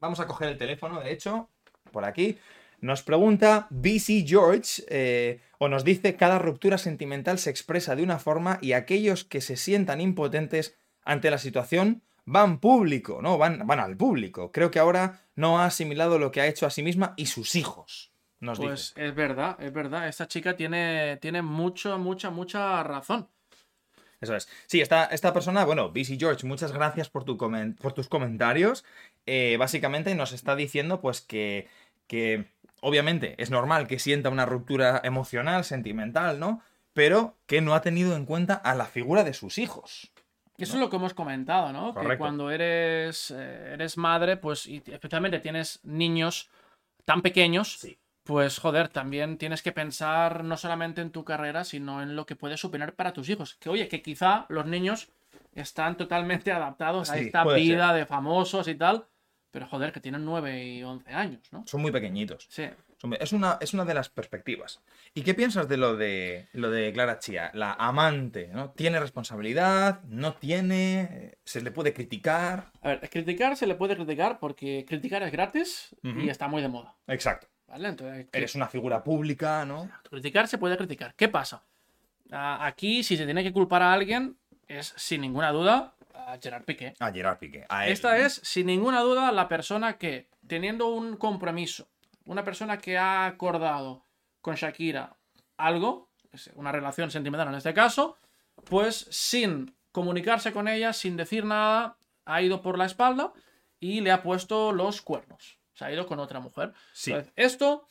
vamos 0.00 0.20
a 0.20 0.26
coger 0.26 0.48
el 0.50 0.58
teléfono, 0.58 1.00
de 1.00 1.12
hecho, 1.12 1.48
por 1.92 2.04
aquí. 2.04 2.38
Nos 2.80 3.02
pregunta 3.02 3.66
BC 3.70 4.24
George, 4.26 4.82
eh, 4.88 5.40
o 5.58 5.68
nos 5.68 5.84
dice, 5.84 6.16
cada 6.16 6.38
ruptura 6.38 6.76
sentimental 6.76 7.38
se 7.38 7.48
expresa 7.48 7.96
de 7.96 8.02
una 8.02 8.18
forma 8.18 8.58
y 8.60 8.72
aquellos 8.74 9.24
que 9.24 9.40
se 9.40 9.56
sientan 9.56 10.00
impotentes 10.02 10.76
ante 11.04 11.30
la 11.30 11.38
situación 11.38 12.02
van 12.24 12.58
público, 12.58 13.20
¿no? 13.22 13.38
Van, 13.38 13.66
van 13.66 13.80
al 13.80 13.96
público. 13.96 14.50
Creo 14.52 14.70
que 14.70 14.78
ahora 14.78 15.20
no 15.36 15.58
ha 15.58 15.66
asimilado 15.66 16.18
lo 16.18 16.30
que 16.30 16.40
ha 16.40 16.46
hecho 16.46 16.66
a 16.66 16.70
sí 16.70 16.82
misma 16.82 17.14
y 17.16 17.26
sus 17.26 17.54
hijos. 17.54 18.12
Nos 18.40 18.58
Pues 18.58 18.94
dice. 18.94 19.06
es 19.08 19.14
verdad, 19.14 19.56
es 19.60 19.72
verdad. 19.72 20.08
Esta 20.08 20.28
chica 20.28 20.56
tiene, 20.56 21.18
tiene 21.20 21.42
mucha, 21.42 21.96
mucha, 21.96 22.30
mucha 22.30 22.82
razón. 22.82 23.28
Eso 24.20 24.34
es. 24.36 24.48
Sí, 24.66 24.80
esta, 24.80 25.04
esta 25.06 25.32
persona, 25.32 25.64
bueno, 25.64 25.90
BC 25.90 26.16
George, 26.18 26.46
muchas 26.46 26.72
gracias 26.72 27.10
por, 27.10 27.24
tu 27.24 27.36
por 27.36 27.92
tus 27.92 28.08
comentarios. 28.08 28.84
Eh, 29.26 29.56
básicamente 29.58 30.14
nos 30.14 30.32
está 30.32 30.56
diciendo, 30.56 31.00
pues, 31.00 31.20
que, 31.20 31.68
que 32.06 32.46
obviamente 32.80 33.34
es 33.42 33.50
normal 33.50 33.86
que 33.86 33.98
sienta 33.98 34.30
una 34.30 34.46
ruptura 34.46 35.00
emocional, 35.04 35.64
sentimental, 35.64 36.40
¿no? 36.40 36.62
Pero 36.94 37.36
que 37.46 37.60
no 37.60 37.74
ha 37.74 37.82
tenido 37.82 38.16
en 38.16 38.24
cuenta 38.24 38.54
a 38.54 38.74
la 38.74 38.86
figura 38.86 39.24
de 39.24 39.34
sus 39.34 39.58
hijos. 39.58 40.12
Eso 40.56 40.74
es 40.74 40.80
lo 40.80 40.88
que 40.90 40.96
hemos 40.96 41.14
comentado, 41.14 41.72
¿no? 41.72 41.88
Que 41.94 42.00
Correcto. 42.00 42.18
cuando 42.18 42.50
eres, 42.50 43.30
eh, 43.32 43.70
eres 43.74 43.96
madre, 43.96 44.36
pues, 44.36 44.66
y 44.66 44.82
especialmente 44.86 45.40
tienes 45.40 45.80
niños 45.84 46.48
tan 47.04 47.22
pequeños, 47.22 47.72
Sí. 47.80 47.98
pues, 48.22 48.58
joder, 48.58 48.88
también 48.88 49.36
tienes 49.36 49.62
que 49.62 49.72
pensar 49.72 50.44
no 50.44 50.56
solamente 50.56 51.00
en 51.00 51.10
tu 51.10 51.24
carrera, 51.24 51.64
sino 51.64 52.02
en 52.02 52.14
lo 52.16 52.24
que 52.24 52.36
puedes 52.36 52.60
suponer 52.60 52.94
para 52.94 53.12
tus 53.12 53.28
hijos. 53.28 53.56
Que, 53.56 53.68
oye, 53.68 53.88
que 53.88 54.00
quizá 54.00 54.46
los 54.48 54.64
niños 54.66 55.08
están 55.54 55.96
totalmente 55.96 56.52
adaptados 56.52 57.10
a 57.10 57.18
esta 57.18 57.44
ser. 57.44 57.54
vida 57.56 57.92
de 57.92 58.06
famosos 58.06 58.68
y 58.68 58.74
tal, 58.76 59.06
pero, 59.50 59.66
joder, 59.66 59.92
que 59.92 60.00
tienen 60.00 60.24
9 60.24 60.64
y 60.64 60.82
11 60.82 61.12
años, 61.12 61.42
¿no? 61.52 61.64
Son 61.66 61.80
muy 61.82 61.90
pequeñitos. 61.92 62.46
Sí. 62.48 62.64
Es 63.20 63.32
una, 63.32 63.58
es 63.60 63.74
una 63.74 63.84
de 63.84 63.94
las 63.94 64.08
perspectivas. 64.08 64.80
¿Y 65.14 65.22
qué 65.22 65.34
piensas 65.34 65.68
de 65.68 65.76
lo 65.76 65.96
de 65.96 66.48
lo 66.52 66.70
de 66.70 66.92
Clara 66.92 67.18
Chía? 67.18 67.50
La 67.54 67.72
amante, 67.74 68.48
¿no? 68.52 68.70
¿Tiene 68.70 68.98
responsabilidad? 69.00 70.00
¿No 70.04 70.34
tiene? 70.34 71.00
Eh, 71.10 71.38
¿Se 71.44 71.60
le 71.60 71.70
puede 71.70 71.92
criticar? 71.92 72.70
A 72.82 72.88
ver, 72.88 73.10
criticar 73.10 73.56
se 73.56 73.66
le 73.66 73.74
puede 73.74 73.94
criticar 73.96 74.38
porque 74.38 74.84
criticar 74.88 75.22
es 75.22 75.32
gratis 75.32 75.94
Ujú. 76.02 76.20
y 76.20 76.30
está 76.30 76.48
muy 76.48 76.62
de 76.62 76.68
moda, 76.68 76.94
Exacto. 77.06 77.46
¿vale? 77.68 77.88
Entonces, 77.88 78.26
Eres 78.32 78.54
una 78.54 78.68
figura 78.68 79.04
pública, 79.04 79.64
¿no? 79.64 79.90
Criticar 80.08 80.48
se 80.48 80.58
puede 80.58 80.76
criticar. 80.76 81.14
¿Qué 81.14 81.28
pasa? 81.28 81.62
Aquí, 82.30 83.02
si 83.02 83.16
se 83.16 83.24
tiene 83.26 83.42
que 83.42 83.52
culpar 83.52 83.82
a 83.82 83.92
alguien, 83.92 84.36
es 84.66 84.94
sin 84.96 85.20
ninguna 85.20 85.52
duda 85.52 85.94
a 86.14 86.38
Gerard 86.42 86.64
Piqué. 86.64 86.94
A 86.98 87.12
Gerard 87.12 87.38
Piqué. 87.38 87.66
A 87.68 87.86
él, 87.86 87.92
Esta 87.92 88.16
¿no? 88.16 88.24
es, 88.24 88.40
sin 88.42 88.66
ninguna 88.66 89.00
duda, 89.00 89.30
la 89.30 89.46
persona 89.46 89.98
que, 89.98 90.28
teniendo 90.46 90.88
un 90.88 91.16
compromiso, 91.16 91.86
una 92.24 92.44
persona 92.44 92.78
que 92.78 92.96
ha 92.96 93.26
acordado 93.26 94.04
con 94.40 94.54
Shakira 94.54 95.16
algo, 95.56 96.10
una 96.54 96.72
relación 96.72 97.10
sentimental 97.10 97.48
en 97.48 97.54
este 97.54 97.74
caso, 97.74 98.16
pues 98.64 99.06
sin 99.10 99.76
comunicarse 99.92 100.52
con 100.52 100.68
ella, 100.68 100.92
sin 100.92 101.16
decir 101.16 101.44
nada, 101.44 101.96
ha 102.24 102.42
ido 102.42 102.62
por 102.62 102.78
la 102.78 102.86
espalda 102.86 103.32
y 103.78 104.00
le 104.00 104.10
ha 104.10 104.22
puesto 104.22 104.72
los 104.72 105.02
cuernos. 105.02 105.58
Se 105.74 105.84
ha 105.84 105.92
ido 105.92 106.06
con 106.06 106.18
otra 106.18 106.40
mujer. 106.40 106.72
Sí. 106.92 107.10
Entonces, 107.12 107.32
esto 107.36 107.86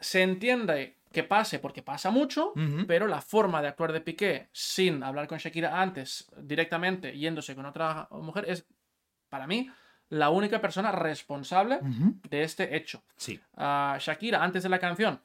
se 0.00 0.22
entiende 0.22 0.98
que 1.12 1.22
pase 1.22 1.58
porque 1.58 1.82
pasa 1.82 2.10
mucho, 2.10 2.52
pero 2.86 3.06
la 3.06 3.22
forma 3.22 3.62
de 3.62 3.68
actuar 3.68 3.92
de 3.92 4.00
Piqué 4.00 4.48
sin 4.52 5.02
hablar 5.02 5.26
con 5.26 5.38
Shakira 5.38 5.80
antes, 5.80 6.30
directamente 6.36 7.16
yéndose 7.16 7.54
con 7.54 7.64
otra 7.64 8.08
mujer, 8.10 8.44
es 8.48 8.66
para 9.28 9.46
mí 9.46 9.70
la 10.08 10.30
única 10.30 10.60
persona 10.60 10.92
responsable 10.92 11.80
de 12.28 12.42
este 12.42 12.76
hecho. 12.76 13.02
Sí. 13.16 13.40
A 13.56 13.96
Shakira, 14.00 14.42
antes 14.42 14.62
de 14.62 14.68
la 14.68 14.78
canción, 14.78 15.20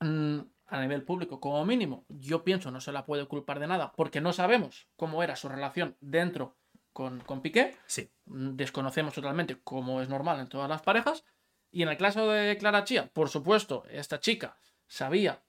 mm, 0.00 0.38
a 0.68 0.80
nivel 0.80 1.02
público, 1.02 1.40
como 1.40 1.64
mínimo, 1.64 2.04
yo 2.08 2.44
pienso 2.44 2.70
no 2.70 2.80
se 2.80 2.92
la 2.92 3.04
puede 3.04 3.26
culpar 3.26 3.60
de 3.60 3.66
nada, 3.66 3.92
porque 3.92 4.20
no 4.20 4.32
sabemos 4.32 4.86
cómo 4.96 5.22
era 5.22 5.36
su 5.36 5.48
relación 5.48 5.96
dentro 6.00 6.56
con, 6.92 7.20
con 7.20 7.40
Piqué. 7.40 7.76
Sí. 7.86 8.10
Mm, 8.26 8.56
Desconocemos 8.56 9.14
totalmente 9.14 9.58
cómo 9.62 10.00
es 10.00 10.08
normal 10.08 10.40
en 10.40 10.48
todas 10.48 10.68
las 10.68 10.82
parejas. 10.82 11.24
Y 11.70 11.82
en 11.82 11.88
el 11.88 11.96
caso 11.96 12.28
de 12.30 12.56
Clara 12.58 12.84
Chía, 12.84 13.10
por 13.12 13.30
supuesto, 13.30 13.84
esta 13.90 14.20
chica 14.20 14.56
sabía 14.86 15.42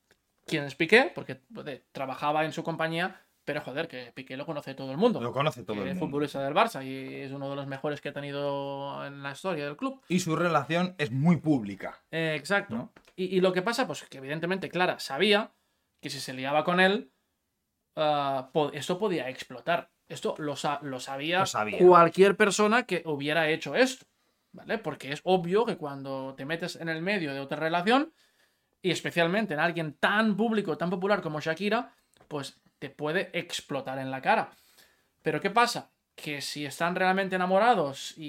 quién 0.46 0.64
es 0.64 0.76
Piqué, 0.76 1.12
porque 1.14 1.42
joder, 1.54 1.86
trabajaba 1.92 2.46
en 2.46 2.54
su 2.54 2.64
compañía, 2.64 3.22
pero 3.46 3.62
joder, 3.62 3.88
que 3.88 4.12
Piqué 4.14 4.38
lo 4.38 4.46
conoce 4.46 4.74
todo 4.76 4.92
el 4.92 4.98
mundo. 4.98 5.20
Lo 5.22 5.32
conoce 5.32 5.64
todo 5.64 5.82
el 5.82 5.88
es 5.90 5.96
mundo. 5.96 6.06
futbolista 6.08 6.42
del 6.44 6.54
Barça 6.54 6.84
y 6.86 7.22
es 7.22 7.32
uno 7.32 7.50
de 7.50 7.56
los 7.56 7.68
mejores 7.68 8.00
que 8.02 8.10
ha 8.10 8.14
tenido 8.14 9.06
en 9.06 9.22
la 9.22 9.32
historia 9.32 9.66
del 9.66 9.76
club. 9.78 10.02
Y 10.08 10.20
su 10.20 10.36
relación 10.36 10.96
es 10.98 11.12
muy 11.12 11.38
pública. 11.38 12.02
Eh, 12.12 12.36
exacto. 12.38 12.76
¿no? 12.76 12.94
Y, 13.16 13.26
y 13.36 13.42
lo 13.42 13.52
que 13.54 13.62
pasa, 13.62 13.86
pues 13.88 14.04
que 14.04 14.18
evidentemente 14.20 14.70
Clara 14.70 15.00
sabía 15.00 15.52
que 16.02 16.10
si 16.10 16.20
se 16.20 16.34
liaba 16.34 16.64
con 16.64 16.80
él, 16.80 17.12
ah, 17.96 18.50
esto 18.74 18.98
podía 19.00 19.30
explotar. 19.30 19.90
Esto 20.08 20.36
lo, 20.38 20.56
sa- 20.56 20.80
lo 20.84 21.00
sabía, 21.00 21.40
Lo 21.40 21.46
sabía. 21.46 21.78
cualquier 21.80 22.36
persona 22.36 22.84
que 22.84 23.04
hubiera 23.06 23.50
hecho 23.50 23.76
esto. 23.76 24.06
¿Vale? 24.52 24.78
Porque 24.78 25.12
es 25.12 25.22
obvio 25.24 25.66
que 25.66 25.78
cuando 25.78 26.36
te 26.36 26.46
metes 26.46 26.76
en 26.76 26.88
el 26.88 27.02
medio 27.02 27.34
de 27.34 27.40
otra 27.40 27.58
relación, 27.58 28.14
y 28.84 28.92
especialmente 28.92 29.56
en 29.56 29.60
alguien 29.60 29.94
tan 29.94 30.38
público, 30.38 30.78
tan 30.78 30.92
popular 30.92 31.22
como 31.22 31.40
Shakira, 31.40 31.92
pues 32.28 32.60
te 32.84 32.90
puede 32.90 33.30
explotar 33.32 33.98
en 33.98 34.12
la 34.12 34.22
cara. 34.22 34.50
Pero 35.22 35.40
¿qué 35.40 35.50
pasa? 35.50 35.90
Que 36.16 36.42
si 36.42 36.66
están 36.66 36.96
realmente 36.98 37.38
enamorados 37.38 38.14
y, 38.18 38.26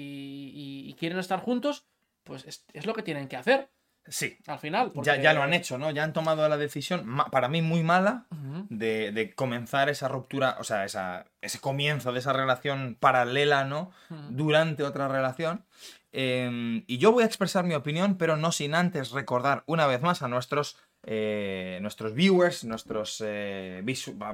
y- 0.55 0.89
y 0.89 0.93
quieren 0.93 1.19
estar 1.19 1.41
juntos, 1.41 1.83
pues 2.23 2.45
es, 2.45 2.63
es 2.71 2.85
lo 2.85 2.93
que 2.93 3.03
tienen 3.03 3.27
que 3.27 3.35
hacer. 3.35 3.67
Sí. 4.07 4.37
Al 4.47 4.59
final. 4.59 4.87
Ya, 4.87 4.93
porque- 4.93 5.21
ya 5.21 5.33
lo 5.33 5.43
han 5.43 5.53
hecho, 5.53 5.77
¿no? 5.77 5.91
Ya 5.91 6.05
han 6.05 6.13
tomado 6.13 6.47
la 6.47 6.55
decisión, 6.55 7.17
para 7.31 7.49
mí 7.49 7.61
muy 7.61 7.83
mala, 7.83 8.27
de, 8.69 9.11
de 9.11 9.33
comenzar 9.35 9.89
esa 9.89 10.07
ruptura, 10.07 10.55
o 10.59 10.63
sea, 10.63 10.85
esa, 10.85 11.25
ese 11.41 11.59
comienzo 11.59 12.13
de 12.13 12.19
esa 12.19 12.31
relación 12.31 12.95
paralela, 12.97 13.65
¿no? 13.65 13.91
Durante 14.29 14.83
otra 14.83 15.09
relación. 15.09 15.65
Eh, 16.13 16.83
y 16.87 16.97
yo 16.97 17.11
voy 17.11 17.23
a 17.23 17.25
expresar 17.25 17.65
mi 17.65 17.73
opinión, 17.73 18.17
pero 18.17 18.37
no 18.37 18.53
sin 18.53 18.73
antes 18.73 19.11
recordar 19.11 19.63
una 19.65 19.85
vez 19.85 20.01
más 20.01 20.21
a 20.21 20.29
nuestros, 20.29 20.77
eh, 21.05 21.79
nuestros 21.81 22.13
viewers, 22.13 22.63
nuestros, 22.65 23.23
eh, 23.25 23.81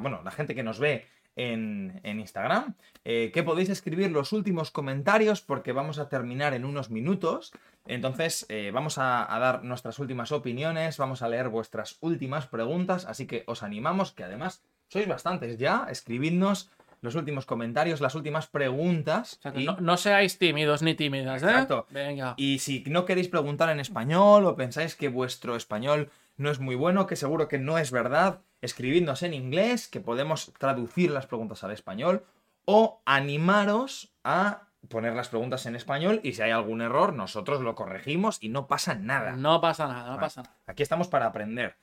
bueno, 0.02 0.22
la 0.24 0.32
gente 0.32 0.56
que 0.56 0.64
nos 0.64 0.80
ve 0.80 1.06
en, 1.36 2.00
en 2.04 2.20
Instagram, 2.20 2.74
eh, 3.06 3.32
que 3.34 3.44
podéis 3.44 3.70
escribir 3.70 4.12
los 4.12 4.32
últimos 4.34 4.72
comentarios 4.72 5.42
porque 5.42 5.72
vamos 5.72 6.00
a 6.00 6.10
terminar 6.10 6.54
en 6.54 6.66
unos 6.66 6.90
minutos. 6.90 7.52
Entonces, 7.88 8.46
vamos 8.74 8.98
a, 9.00 9.34
a 9.34 9.40
dar 9.40 9.64
nuestras 9.64 9.98
últimas 10.00 10.32
opiniones, 10.32 10.98
vamos 10.98 11.22
a 11.24 11.28
leer 11.30 11.50
vuestras 11.50 11.98
últimas 12.02 12.46
preguntas, 12.48 13.06
así 13.06 13.26
que 13.28 13.44
os 13.48 13.64
animamos, 13.64 14.12
que 14.12 14.24
además 14.24 14.62
sois 14.88 15.08
bastantes 15.08 15.58
ya, 15.58 15.88
escribidnos 15.90 16.70
los 17.02 17.16
últimos 17.16 17.48
comentarios, 17.48 18.00
las 18.00 18.14
últimas 18.14 18.46
preguntas. 18.46 19.40
O 19.40 19.42
sea, 19.42 19.54
y- 19.60 19.66
no, 19.66 19.78
no 19.80 19.98
seáis 19.98 20.38
tímidos 20.38 20.84
ni 20.84 20.94
tímidas, 20.94 21.42
¿eh? 21.42 21.48
Exacto. 21.48 21.88
Venga. 21.90 22.36
y 22.38 22.60
si 22.60 22.84
no 22.88 23.06
queréis 23.06 23.28
preguntar 23.30 23.70
en 23.72 23.80
español 23.80 24.46
o 24.46 24.56
pensáis 24.56 24.96
que 24.96 25.08
vuestro 25.10 25.56
español 25.56 26.12
no 26.38 26.50
es 26.50 26.60
muy 26.60 26.76
bueno, 26.76 27.08
que 27.08 27.16
seguro 27.16 27.48
que 27.48 27.60
no 27.60 27.78
es 27.78 27.92
verdad, 27.92 28.42
escribidnos 28.62 29.24
en 29.24 29.34
inglés, 29.34 29.88
que 29.88 30.00
podemos 30.00 30.54
traducir 30.58 31.12
las 31.12 31.28
preguntas 31.28 31.64
al 31.64 31.72
español, 31.72 32.26
o 32.66 33.02
animaros 33.06 34.14
a 34.24 34.68
poner 34.90 35.14
las 35.14 35.30
preguntas 35.30 35.66
en 35.68 35.76
español 35.76 36.20
y 36.24 36.34
si 36.34 36.42
hay 36.42 36.52
algún 36.52 36.82
error, 36.82 37.14
nosotros 37.14 37.62
lo 37.62 37.76
corregimos 37.76 38.38
y 38.42 38.50
no 38.50 38.68
pasa 38.68 38.96
nada. 38.96 39.34
No 39.36 39.62
pasa 39.62 39.88
nada, 39.88 40.12
no 40.12 40.20
pasa 40.20 40.42
nada. 40.44 40.56
Aquí 40.68 40.82
estamos 40.84 41.08
para 41.08 41.28
aprender. 41.28 41.76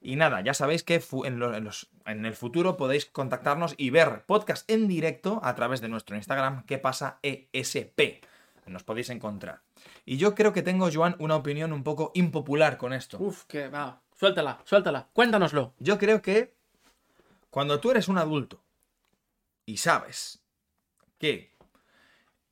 Y 0.00 0.16
nada, 0.16 0.40
ya 0.40 0.52
sabéis 0.52 0.82
que 0.82 1.02
en, 1.24 1.42
en 1.42 1.64
los- 1.64 1.88
en 2.06 2.26
el 2.26 2.34
futuro 2.34 2.76
podéis 2.76 3.06
contactarnos 3.06 3.74
y 3.78 3.90
ver 3.90 4.24
podcast 4.26 4.68
en 4.70 4.88
directo 4.88 5.40
a 5.44 5.54
través 5.54 5.80
de 5.80 5.88
nuestro 5.88 6.16
Instagram, 6.16 6.64
que 6.66 6.78
pasa 6.78 7.18
ESP. 7.22 8.22
Nos 8.66 8.82
podéis 8.84 9.10
encontrar. 9.10 9.60
Y 10.04 10.16
yo 10.16 10.34
creo 10.34 10.52
que 10.52 10.62
tengo, 10.62 10.88
Joan, 10.92 11.16
una 11.18 11.36
opinión 11.36 11.72
un 11.72 11.82
poco 11.84 12.10
impopular 12.14 12.76
con 12.76 12.92
esto. 12.92 13.18
Uf, 13.20 13.44
que 13.44 13.68
va. 13.68 14.02
Suéltala, 14.16 14.60
suéltala. 14.64 15.08
Cuéntanoslo. 15.12 15.74
Yo 15.78 15.98
creo 15.98 16.22
que 16.22 16.54
cuando 17.50 17.80
tú 17.80 17.90
eres 17.90 18.08
un 18.08 18.18
adulto 18.18 18.62
y 19.66 19.76
sabes 19.76 20.42
que 21.18 21.52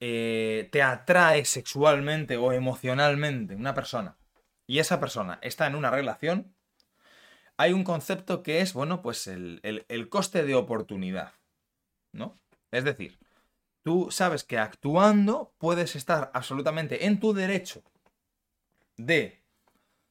eh, 0.01 0.69
te 0.73 0.83
atrae 0.83 1.45
sexualmente 1.45 2.37
o 2.37 2.53
emocionalmente 2.53 3.55
una 3.55 3.75
persona 3.75 4.17
y 4.67 4.79
esa 4.79 5.01
persona 5.01 5.39
está 5.43 5.67
en 5.67 5.75
una 5.75 5.91
relación, 5.91 6.55
hay 7.57 7.73
un 7.73 7.85
concepto 7.85 8.43
que 8.43 8.61
es, 8.61 8.73
bueno, 8.73 9.03
pues 9.03 9.27
el, 9.27 9.61
el- 9.63 9.85
el 9.89 10.09
coste 10.09 10.45
de 10.45 10.55
oportunidad, 10.55 11.35
¿no? 12.13 12.39
Es 12.71 12.85
decir, 12.85 13.19
tú 13.83 14.09
sabes 14.11 14.45
que 14.45 14.59
actuando 14.59 15.55
puedes 15.59 15.97
estar 15.97 16.31
absolutamente 16.35 17.07
en 17.07 17.21
tu 17.21 17.33
derecho 17.33 17.83
de 18.97 19.43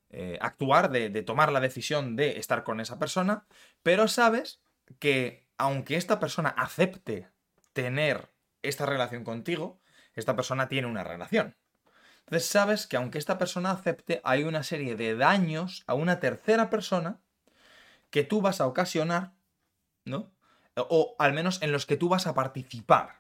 eh, 0.09 0.37
actuar, 0.41 0.89
de, 0.89 1.09
de 1.09 1.23
tomar 1.23 1.51
la 1.51 1.59
decisión 1.59 2.15
de 2.15 2.39
estar 2.39 2.63
con 2.63 2.79
esa 2.79 2.97
persona, 2.97 3.45
pero 3.83 4.07
sabes 4.07 4.61
que 4.97 5.47
aunque 5.57 5.97
esta 5.97 6.19
persona 6.19 6.49
acepte 6.49 7.29
tener 7.73 8.29
esta 8.61 8.85
relación 8.85 9.23
contigo, 9.23 9.79
esta 10.15 10.35
persona 10.35 10.67
tiene 10.67 10.87
una 10.87 11.03
relación. 11.03 11.55
Entonces 12.29 12.47
sabes 12.47 12.87
que 12.87 12.97
aunque 12.97 13.17
esta 13.17 13.37
persona 13.37 13.71
acepte, 13.71 14.21
hay 14.23 14.43
una 14.43 14.63
serie 14.63 14.95
de 14.95 15.15
daños 15.15 15.83
a 15.87 15.95
una 15.95 16.19
tercera 16.19 16.69
persona 16.69 17.19
que 18.11 18.23
tú 18.23 18.41
vas 18.41 18.61
a 18.61 18.67
ocasionar, 18.67 19.33
¿no? 20.05 20.31
O 20.75 21.15
al 21.19 21.33
menos 21.33 21.61
en 21.61 21.71
los 21.71 21.85
que 21.85 21.97
tú 21.97 22.07
vas 22.09 22.27
a 22.27 22.35
participar. 22.35 23.18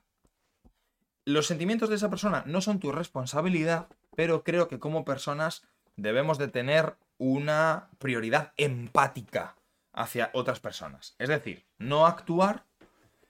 Los 1.29 1.45
sentimientos 1.45 1.89
de 1.89 1.95
esa 1.95 2.09
persona 2.09 2.41
no 2.47 2.59
son 2.59 2.79
tu 2.79 2.91
responsabilidad, 2.91 3.85
pero 4.15 4.43
creo 4.43 4.67
que 4.67 4.79
como 4.79 5.05
personas 5.05 5.61
debemos 5.95 6.39
de 6.39 6.47
tener 6.47 6.95
una 7.19 7.89
prioridad 7.99 8.51
empática 8.57 9.55
hacia 9.93 10.31
otras 10.33 10.59
personas. 10.59 11.13
Es 11.19 11.29
decir, 11.29 11.67
no 11.77 12.07
actuar 12.07 12.63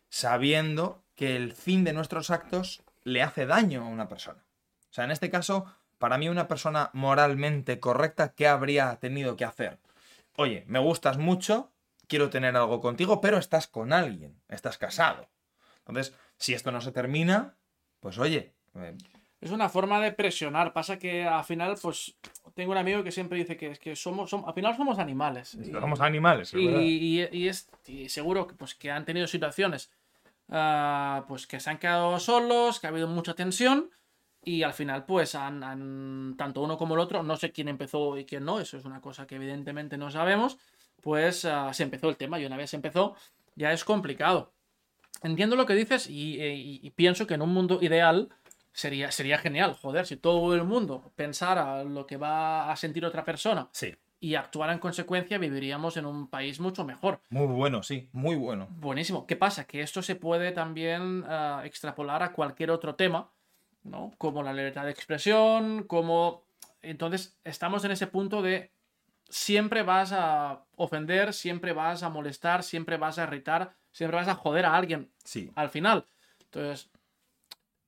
sabiendo 0.08 1.04
que 1.16 1.36
el 1.36 1.52
fin 1.52 1.84
de 1.84 1.92
nuestros 1.92 2.30
actos 2.30 2.84
le 3.04 3.22
hace 3.22 3.46
daño 3.46 3.84
a 3.84 3.90
una 3.90 4.08
persona. 4.08 4.46
O 4.90 4.94
sea, 4.94 5.04
en 5.04 5.12
este 5.12 5.30
caso, 5.30 5.66
para 5.98 6.18
mí 6.18 6.30
una 6.30 6.48
persona 6.48 6.92
moralmente 6.94 7.82
correcta, 7.82 8.32
¿qué 8.32 8.48
habría 8.48 8.96
tenido 8.96 9.36
que 9.36 9.44
hacer? 9.44 9.78
Oye, 10.38 10.64
me 10.68 10.80
gustas 10.80 11.18
mucho, 11.18 11.74
quiero 12.08 12.30
tener 12.30 12.56
algo 12.56 12.80
contigo, 12.80 13.20
pero 13.20 13.38
estás 13.38 13.68
con 13.68 13.92
alguien, 13.92 14.42
estás 14.48 14.78
casado. 14.78 15.28
Entonces, 15.80 16.16
si 16.38 16.54
esto 16.54 16.72
no 16.72 16.80
se 16.80 16.94
termina, 16.94 17.58
pues 18.00 18.18
oye, 18.18 18.54
eh, 18.76 18.96
Es 19.42 19.52
una 19.52 19.70
forma 19.70 20.02
de 20.02 20.12
presionar. 20.12 20.74
Pasa 20.74 21.00
que 21.00 21.24
al 21.26 21.46
final, 21.46 21.78
pues, 21.82 22.14
tengo 22.56 22.72
un 22.74 22.78
amigo 22.78 23.04
que 23.06 23.12
siempre 23.12 23.38
dice 23.38 23.56
que, 23.56 23.72
es 23.72 23.80
que 23.80 23.96
somos, 23.96 24.34
som- 24.34 24.44
al 24.46 24.54
final 24.54 24.76
somos 24.76 25.00
animales. 25.00 25.56
Y- 25.56 25.72
somos 25.72 26.02
animales. 26.02 26.50
es 26.54 26.60
y, 26.60 26.66
verdad. 26.66 26.82
y- 26.82 27.28
y 27.38 27.48
es 27.48 27.70
y 27.88 28.10
seguro 28.10 28.48
que, 28.48 28.56
pues, 28.56 28.76
que 28.76 28.92
han 28.92 29.06
tenido 29.06 29.28
situaciones 29.28 29.92
ah, 30.50 31.26
pues 31.28 31.46
que 31.48 31.60
se 31.60 31.70
han 31.70 31.78
quedado 31.78 32.20
solos, 32.20 32.80
que 32.80 32.88
ha 32.88 32.90
habido 32.90 33.08
mucha 33.08 33.34
tensión 33.36 33.90
y 34.44 34.64
al 34.64 34.74
final 34.74 35.06
pues 35.06 35.36
han, 35.36 35.64
han- 35.64 36.36
tanto 36.38 36.62
uno 36.62 36.78
como 36.78 36.96
el 36.96 37.00
otro, 37.02 37.22
no 37.24 37.38
sé 37.38 37.52
quién 37.52 37.68
empezó 37.68 38.18
y 38.18 38.26
quién 38.26 38.46
no, 38.46 38.60
eso 38.60 38.78
es 38.78 38.84
una 38.86 39.00
cosa 39.00 39.28
que 39.28 39.36
evidentemente 39.36 39.96
no 39.98 40.10
sabemos, 40.10 40.58
pues 41.02 41.46
ah, 41.46 41.72
se 41.74 41.84
empezó 41.84 42.10
el 42.10 42.18
tema 42.18 42.40
y 42.40 42.46
una 42.46 42.58
vez 42.58 42.72
se 42.72 42.78
empezó 42.78 43.16
ya 43.56 43.72
es 43.74 43.84
complicado. 43.86 44.52
Entiendo 45.24 45.56
lo 45.56 45.65
que 45.65 45.76
dices 45.76 46.10
y, 46.10 46.41
y- 46.41 46.80
y 46.82 46.89
pienso 46.91 47.28
que 47.28 47.34
en 47.34 47.41
un 47.41 47.54
mundo 47.54 47.80
ideal 47.82 48.30
sería, 48.72 49.12
sería 49.12 49.38
genial, 49.38 49.74
joder, 49.74 50.06
si 50.06 50.15
todo 50.15 50.54
el 50.56 50.63
mundo 50.63 51.12
pensara 51.15 51.84
lo 51.84 52.06
que 52.08 52.17
va 52.17 52.72
a 52.72 52.76
sentir 52.78 53.04
otra 53.06 53.26
persona 53.26 53.67
Sí, 53.74 53.93
y 54.22 54.36
actuara 54.36 54.72
en 54.74 54.80
consecuencia, 54.80 55.38
viviríamos 55.38 55.98
en 55.98 56.06
un 56.06 56.28
país 56.28 56.60
mucho 56.60 56.86
mejor. 56.86 57.19
muy 57.30 57.48
bueno, 57.48 57.84
sí, 57.84 58.08
muy 58.13 58.36
bueno. 58.36 58.67
Buenísimo. 58.69 59.26
¿Qué 59.28 59.36
pasa? 59.36 59.65
Que 59.65 59.82
esto 59.82 60.02
se 60.02 60.15
puede 60.15 60.52
también 60.52 61.24
ah, 61.28 61.62
extrapolar 61.65 62.24
a 62.24 62.32
cualquier 62.32 62.72
otro 62.72 62.95
tema, 62.95 63.30
¿no? 63.84 64.12
Como 64.17 64.43
la 64.43 64.54
libertad 64.54 64.86
de 64.86 64.91
expresión, 64.91 65.84
como... 65.84 66.43
Entonces, 66.82 67.38
estamos 67.43 67.84
en 67.84 67.91
ese 67.91 68.08
punto 68.08 68.41
de 68.41 68.72
siempre 69.30 69.84
vas 69.84 70.12
a 70.12 70.65
ofender, 70.76 71.34
siempre 71.34 71.74
vas 71.74 72.04
a 72.04 72.10
molestar, 72.10 72.63
siempre 72.63 72.98
vas 72.98 73.18
a 73.20 73.24
irritar, 73.24 73.76
siempre 73.92 74.18
vas 74.18 74.28
a 74.28 74.36
joder 74.36 74.65
a 74.65 74.76
alguien 74.76 75.12
Sí, 75.24 75.52
al 75.56 75.70
final. 75.70 76.06
Entonces, 76.39 76.89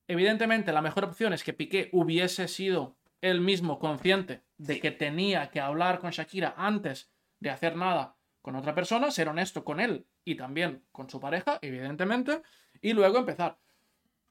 evidentemente 0.06 0.72
la 0.72 0.82
mejor 0.82 1.04
opción 1.04 1.32
es 1.32 1.42
que 1.42 1.52
Piqué 1.52 1.88
hubiese 1.92 2.48
sido 2.48 2.96
él 3.20 3.40
mismo 3.40 3.78
consciente 3.78 4.42
de 4.58 4.80
que 4.80 4.90
tenía 4.90 5.50
que 5.50 5.60
hablar 5.60 5.98
con 5.98 6.10
Shakira 6.10 6.54
antes 6.56 7.10
de 7.40 7.50
hacer 7.50 7.76
nada 7.76 8.16
con 8.40 8.56
otra 8.56 8.74
persona, 8.74 9.10
ser 9.10 9.28
honesto 9.28 9.64
con 9.64 9.80
él 9.80 10.06
y 10.24 10.34
también 10.34 10.84
con 10.92 11.08
su 11.08 11.20
pareja, 11.20 11.58
evidentemente, 11.62 12.42
y 12.80 12.92
luego 12.92 13.18
empezar. 13.18 13.58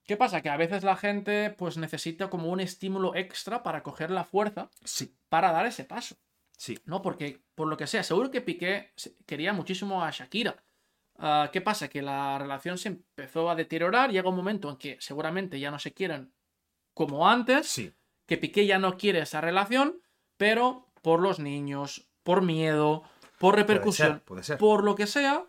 ¿Qué 0.05 0.17
pasa? 0.17 0.41
Que 0.41 0.49
a 0.49 0.57
veces 0.57 0.83
la 0.83 0.97
gente 0.97 1.51
pues 1.51 1.77
necesita 1.77 2.29
como 2.29 2.49
un 2.49 2.59
estímulo 2.59 3.15
extra 3.15 3.63
para 3.63 3.83
coger 3.83 4.11
la 4.11 4.25
fuerza 4.25 4.69
sí, 4.83 5.15
para 5.29 5.51
dar 5.51 5.65
ese 5.65 5.85
paso. 5.85 6.15
Sí. 6.61 6.77
¿no? 6.85 7.01
Porque, 7.01 7.41
por 7.55 7.67
lo 7.67 7.75
que 7.75 7.87
sea, 7.87 8.03
seguro 8.03 8.29
que 8.29 8.41
Piqué 8.41 8.93
quería 9.25 9.51
muchísimo 9.51 10.03
a 10.03 10.11
Shakira. 10.11 10.63
Ah, 11.17 11.49
¿Qué 11.51 11.59
pasa? 11.61 11.87
Que 11.87 12.03
la 12.03 12.37
relación 12.37 12.77
se 12.77 12.89
empezó 12.89 13.49
a 13.49 13.55
deteriorar, 13.55 14.11
llega 14.11 14.29
un 14.29 14.35
momento 14.35 14.69
en 14.69 14.77
que 14.77 14.97
seguramente 14.99 15.59
ya 15.59 15.71
no 15.71 15.79
se 15.79 15.91
quieren 15.93 16.31
como 16.93 17.27
antes, 17.27 17.67
Sí, 17.67 17.91
que 18.27 18.37
Piqué 18.37 18.65
ya 18.67 18.77
no 18.77 18.95
quiere 18.97 19.19
esa 19.21 19.41
relación, 19.41 20.01
pero 20.37 20.87
por 21.01 21.19
los 21.19 21.39
niños, 21.39 22.07
por 22.23 22.41
miedo, 22.43 23.03
por 23.39 23.55
repercusión, 23.55 24.13
ser, 24.13 24.23
puede 24.23 24.43
ser. 24.43 24.57
por 24.57 24.83
lo 24.83 24.95
que 24.95 25.07
sea, 25.07 25.45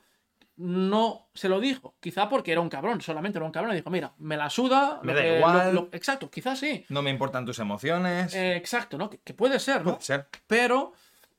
no 0.62 1.28
se 1.34 1.48
lo 1.48 1.60
dijo. 1.60 1.94
Quizá 2.00 2.28
porque 2.28 2.52
era 2.52 2.60
un 2.60 2.68
cabrón, 2.68 3.00
solamente 3.00 3.38
era 3.38 3.44
un 3.46 3.52
cabrón 3.52 3.72
y 3.72 3.76
dijo, 3.76 3.90
mira, 3.90 4.14
me 4.18 4.36
la 4.36 4.48
suda. 4.48 5.00
Me 5.02 5.12
lo 5.12 5.18
da 5.18 5.24
que- 5.24 5.36
igual. 5.38 5.74
lo- 5.74 5.88
exacto, 5.92 6.30
quizás 6.30 6.58
sí. 6.58 6.84
No 6.88 7.02
me 7.02 7.10
importan 7.10 7.44
tus 7.44 7.58
emociones. 7.58 8.34
Eh, 8.34 8.56
exacto, 8.56 8.96
¿no? 8.96 9.10
Que, 9.10 9.18
que 9.18 9.34
puede 9.34 9.58
ser, 9.58 9.78
¿no? 9.84 9.92
puede 9.92 10.02
ser. 10.04 10.28
Pero 10.46 10.92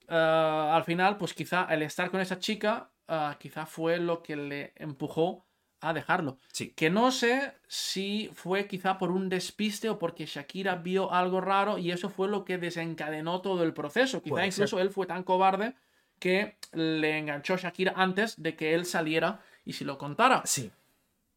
eh, 0.08 0.16
al 0.16 0.84
final, 0.84 1.18
pues 1.18 1.34
quizá 1.34 1.68
el 1.70 1.82
estar 1.82 2.12
con 2.12 2.20
esa 2.22 2.38
chica, 2.40 2.90
eh, 3.08 3.32
quizá 3.40 3.66
fue 3.66 3.98
lo 3.98 4.22
que 4.22 4.36
le 4.36 4.74
empujó 4.76 5.46
a 5.82 5.92
dejarlo. 5.94 6.38
Sí. 6.52 6.72
Que 6.76 6.90
no 6.90 7.12
sé 7.12 7.54
si 7.68 8.32
fue 8.34 8.68
quizá 8.68 8.98
por 8.98 9.12
un 9.12 9.28
despiste 9.28 9.90
o 9.90 10.00
porque 10.00 10.26
Shakira 10.26 10.76
vio 10.76 11.12
algo 11.12 11.42
raro 11.42 11.78
y 11.78 11.92
eso 11.92 12.10
fue 12.10 12.30
lo 12.30 12.46
que 12.46 12.58
desencadenó 12.58 13.42
todo 13.42 13.64
el 13.64 13.74
proceso. 13.74 14.22
Quizá 14.22 14.30
Puede 14.36 14.48
incluso 14.48 14.80
él 14.80 14.92
fue 14.92 15.06
tan 15.08 15.24
cobarde 15.24 15.76
que 16.24 16.56
le 16.72 17.18
enganchó 17.18 17.58
Shakira 17.58 17.92
antes 17.98 18.42
de 18.42 18.56
que 18.56 18.74
él 18.74 18.86
saliera 18.86 19.42
y 19.66 19.74
si 19.74 19.84
lo 19.84 19.98
contara. 19.98 20.42
Sí. 20.46 20.72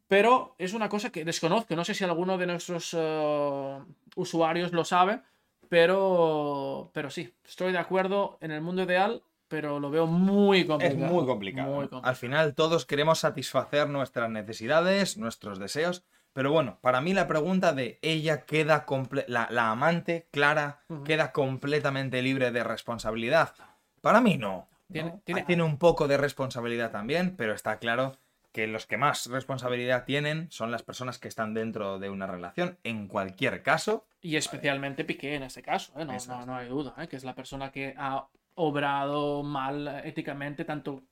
Pero 0.06 0.54
es 0.58 0.74
una 0.74 0.88
cosa 0.88 1.10
que 1.10 1.24
desconozco. 1.24 1.74
No 1.74 1.84
sé 1.84 1.92
si 1.92 2.04
alguno 2.04 2.38
de 2.38 2.46
nuestros 2.46 2.96
eh, 2.96 3.78
usuarios 4.14 4.70
lo 4.70 4.84
sabe. 4.84 5.22
Pero, 5.68 6.92
pero 6.94 7.10
sí, 7.10 7.34
estoy 7.44 7.72
de 7.72 7.78
acuerdo 7.78 8.38
en 8.40 8.52
el 8.52 8.60
mundo 8.60 8.84
ideal, 8.84 9.24
pero 9.48 9.80
lo 9.80 9.90
veo 9.90 10.06
muy 10.06 10.64
complicado. 10.64 11.04
Es 11.04 11.10
muy 11.12 11.26
complicado. 11.26 11.68
Muy 11.68 11.88
complicado. 11.88 12.08
Al 12.08 12.14
final 12.14 12.54
todos 12.54 12.86
queremos 12.86 13.18
satisfacer 13.18 13.88
nuestras 13.88 14.30
necesidades, 14.30 15.16
nuestros 15.16 15.58
deseos. 15.58 16.04
Pero 16.32 16.52
bueno, 16.52 16.78
para 16.80 17.00
mí 17.00 17.12
la 17.12 17.26
pregunta 17.26 17.72
de 17.72 17.98
ella 18.02 18.44
queda 18.44 18.86
la, 19.26 19.48
la 19.50 19.70
amante, 19.72 20.28
Clara, 20.30 20.82
queda 21.04 21.32
completamente 21.32 22.22
libre 22.22 22.52
de 22.52 22.62
responsabilidad. 22.62 23.52
Para 24.00 24.20
mí 24.20 24.36
no. 24.36 24.68
¿No? 24.88 25.20
Tiene- 25.24 25.42
tiene- 25.44 25.62
un 25.62 25.78
poco 25.78 26.08
de 26.08 26.16
responsabilidad 26.16 26.90
también, 26.90 27.36
pero 27.36 27.52
está 27.54 27.78
claro 27.78 28.16
que 28.52 28.66
los 28.66 28.86
que 28.86 28.96
más 28.96 29.26
responsabilidad 29.26 30.04
tienen 30.04 30.50
son 30.50 30.70
las 30.70 30.82
personas 30.82 31.18
que 31.18 31.28
están 31.28 31.52
dentro 31.52 31.98
de 31.98 32.08
una 32.08 32.26
relación. 32.26 32.78
En 32.84 33.06
cualquier 33.06 33.62
caso, 33.62 34.06
Y 34.22 34.36
especialmente 34.36 35.04
Piqué 35.04 35.34
en 35.34 35.42
este 35.42 35.62
caso, 35.62 35.92
¿eh? 36.00 36.04
no, 36.04 36.12
no, 36.26 36.46
no 36.46 36.56
hay 36.56 36.68
duda, 36.68 36.94
¿eh? 36.98 37.06
que 37.08 37.16
es 37.16 37.24
la 37.24 37.34
persona 37.34 37.70
que 37.70 37.94
ha 37.98 38.26
obrado 38.54 39.42
mal 39.42 39.86
eh, 39.88 40.02
éticamente 40.08 40.64
tanto 40.64 41.02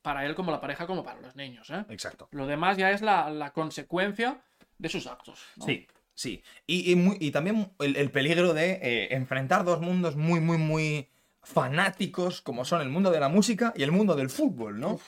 para 0.00 0.24
él 0.26 0.34
como 0.34 0.50
la 0.52 0.60
pareja 0.60 0.86
como 0.86 1.02
para 1.04 1.20
los 1.20 1.34
niños. 1.36 1.70
¿eh? 1.70 1.84
exacto. 1.88 2.28
Lo 2.30 2.46
demás 2.46 2.76
ya 2.76 2.90
es 2.92 3.02
la, 3.02 3.28
la 3.30 3.50
consecuencia 3.52 4.40
de 4.78 4.88
sus 4.88 5.06
actos. 5.06 5.44
¿no? 5.56 5.66
Sí, 5.66 5.86
sí. 6.14 6.42
Y, 6.66 6.90
y 6.92 6.96
muy- 6.96 7.16
y 7.20 7.30
también 7.32 7.72
el, 7.80 7.96
el 7.96 8.10
peligro 8.10 8.54
de 8.54 9.08
enfrentar 9.10 9.64
dos 9.64 9.80
mundos 9.80 10.16
muy, 10.16 10.40
muy, 10.40 10.58
muy 10.58 11.08
fanáticos, 11.42 12.40
como 12.40 12.64
son 12.64 12.80
el 12.80 12.88
mundo 12.88 13.10
de 13.10 13.20
la 13.20 13.28
música 13.28 13.72
y 13.76 13.82
el 13.82 13.92
mundo 13.92 14.14
del 14.14 14.30
fútbol, 14.30 14.78
¿no? 14.78 15.00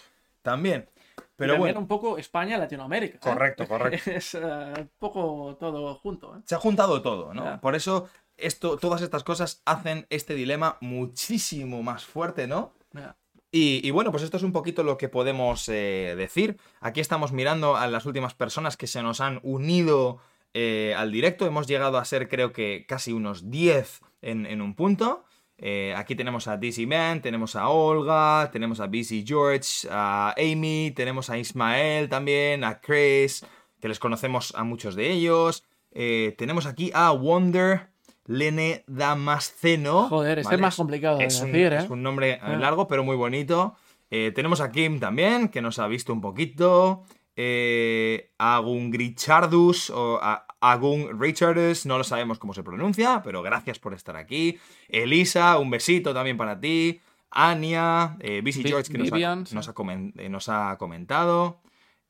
También. 0.42 0.88
Y 1.16 1.22
Pero 1.36 1.54
también 1.54 1.58
bueno, 1.58 1.80
un 1.80 1.88
poco 1.88 2.18
España, 2.18 2.58
Latinoamérica. 2.58 3.16
¿eh? 3.16 3.32
Correcto, 3.32 3.66
correcto. 3.66 4.10
Es 4.10 4.34
eh, 4.34 4.38
un 4.40 4.90
poco 4.98 5.56
todo 5.58 5.94
junto. 5.96 6.36
¿eh? 6.36 6.40
se 6.44 6.54
ha 6.54 6.58
juntado 6.58 7.02
todo, 7.02 7.32
¿no? 7.32 7.60
Por 7.60 7.74
eso 7.74 8.08
esto, 8.36 8.76
todas 8.76 9.02
estas 9.02 9.24
cosas 9.24 9.62
hacen 9.64 10.06
este 10.10 10.34
dilema 10.34 10.76
muchísimo 10.80 11.82
más 11.82 12.04
fuerte, 12.04 12.46
¿no? 12.46 12.72
Y, 13.50 13.86
y 13.86 13.90
bueno, 13.92 14.10
pues 14.10 14.24
esto 14.24 14.36
es 14.36 14.42
un 14.42 14.52
poquito 14.52 14.82
lo 14.82 14.98
que 14.98 15.08
podemos 15.08 15.68
eh, 15.68 16.14
decir. 16.16 16.58
Aquí 16.80 17.00
estamos 17.00 17.30
mirando 17.30 17.76
a 17.76 17.86
las 17.86 18.04
últimas 18.04 18.34
personas 18.34 18.76
que 18.76 18.88
se 18.88 19.02
nos 19.02 19.20
han 19.20 19.38
unido 19.44 20.18
al 20.96 21.10
directo. 21.10 21.46
Hemos 21.46 21.66
llegado 21.66 21.98
a 21.98 22.04
ser 22.04 22.28
creo 22.28 22.52
que 22.52 22.84
casi 22.88 23.12
unos 23.12 23.50
10 23.50 24.00
en, 24.22 24.46
en 24.46 24.60
un 24.60 24.74
punto. 24.74 25.24
Eh, 25.66 25.94
aquí 25.96 26.14
tenemos 26.14 26.46
a 26.46 26.58
Dizzy 26.58 26.84
Man, 26.84 27.22
tenemos 27.22 27.56
a 27.56 27.68
Olga, 27.68 28.50
tenemos 28.52 28.80
a 28.80 28.86
BC 28.86 29.24
George, 29.26 29.88
a 29.90 30.34
Amy, 30.36 30.92
tenemos 30.94 31.30
a 31.30 31.38
Ismael 31.38 32.10
también, 32.10 32.64
a 32.64 32.82
Chris, 32.82 33.46
que 33.80 33.88
les 33.88 33.98
conocemos 33.98 34.52
a 34.54 34.62
muchos 34.62 34.94
de 34.94 35.10
ellos. 35.10 35.64
Eh, 35.92 36.34
tenemos 36.36 36.66
aquí 36.66 36.90
a 36.92 37.12
Wonder 37.12 37.88
Lene 38.26 38.84
Damasceno. 38.86 40.08
Joder, 40.10 40.40
este 40.40 40.54
es 40.54 40.60
más 40.60 40.76
complicado 40.76 41.16
de 41.16 41.24
es 41.24 41.40
un, 41.40 41.56
¿eh? 41.56 41.76
es 41.76 41.88
un 41.88 42.02
nombre 42.02 42.32
eh, 42.32 42.38
Ah. 42.42 42.56
largo, 42.56 42.86
pero 42.86 43.02
muy 43.02 43.16
bonito. 43.16 43.74
Eh, 44.10 44.32
tenemos 44.34 44.60
a 44.60 44.70
Kim 44.70 45.00
también, 45.00 45.48
que 45.48 45.62
nos 45.62 45.78
ha 45.78 45.86
visto 45.86 46.12
un 46.12 46.20
poquito. 46.20 47.04
Eh, 47.36 48.30
Agun 48.38 48.92
Richardus 48.92 49.90
o 49.90 50.18
a- 50.22 50.46
Agun 50.60 51.20
Richardus, 51.20 51.84
no 51.84 51.98
lo 51.98 52.04
sabemos 52.04 52.38
cómo 52.38 52.54
se 52.54 52.62
pronuncia, 52.62 53.20
pero 53.22 53.42
gracias 53.42 53.78
por 53.78 53.92
estar 53.92 54.16
aquí. 54.16 54.58
Elisa, 54.88 55.58
un 55.58 55.70
besito 55.70 56.14
también 56.14 56.36
para 56.36 56.58
ti. 56.60 57.00
Anya, 57.30 58.16
eh, 58.20 58.40
BC 58.42 58.62
George, 58.68 58.92
que 58.92 58.98
nos 58.98 59.08
ha- 59.12 59.16
nos, 59.52 59.68
eh, 60.16 60.28
nos 60.28 60.48
ha 60.48 60.76
comentado. 60.78 61.60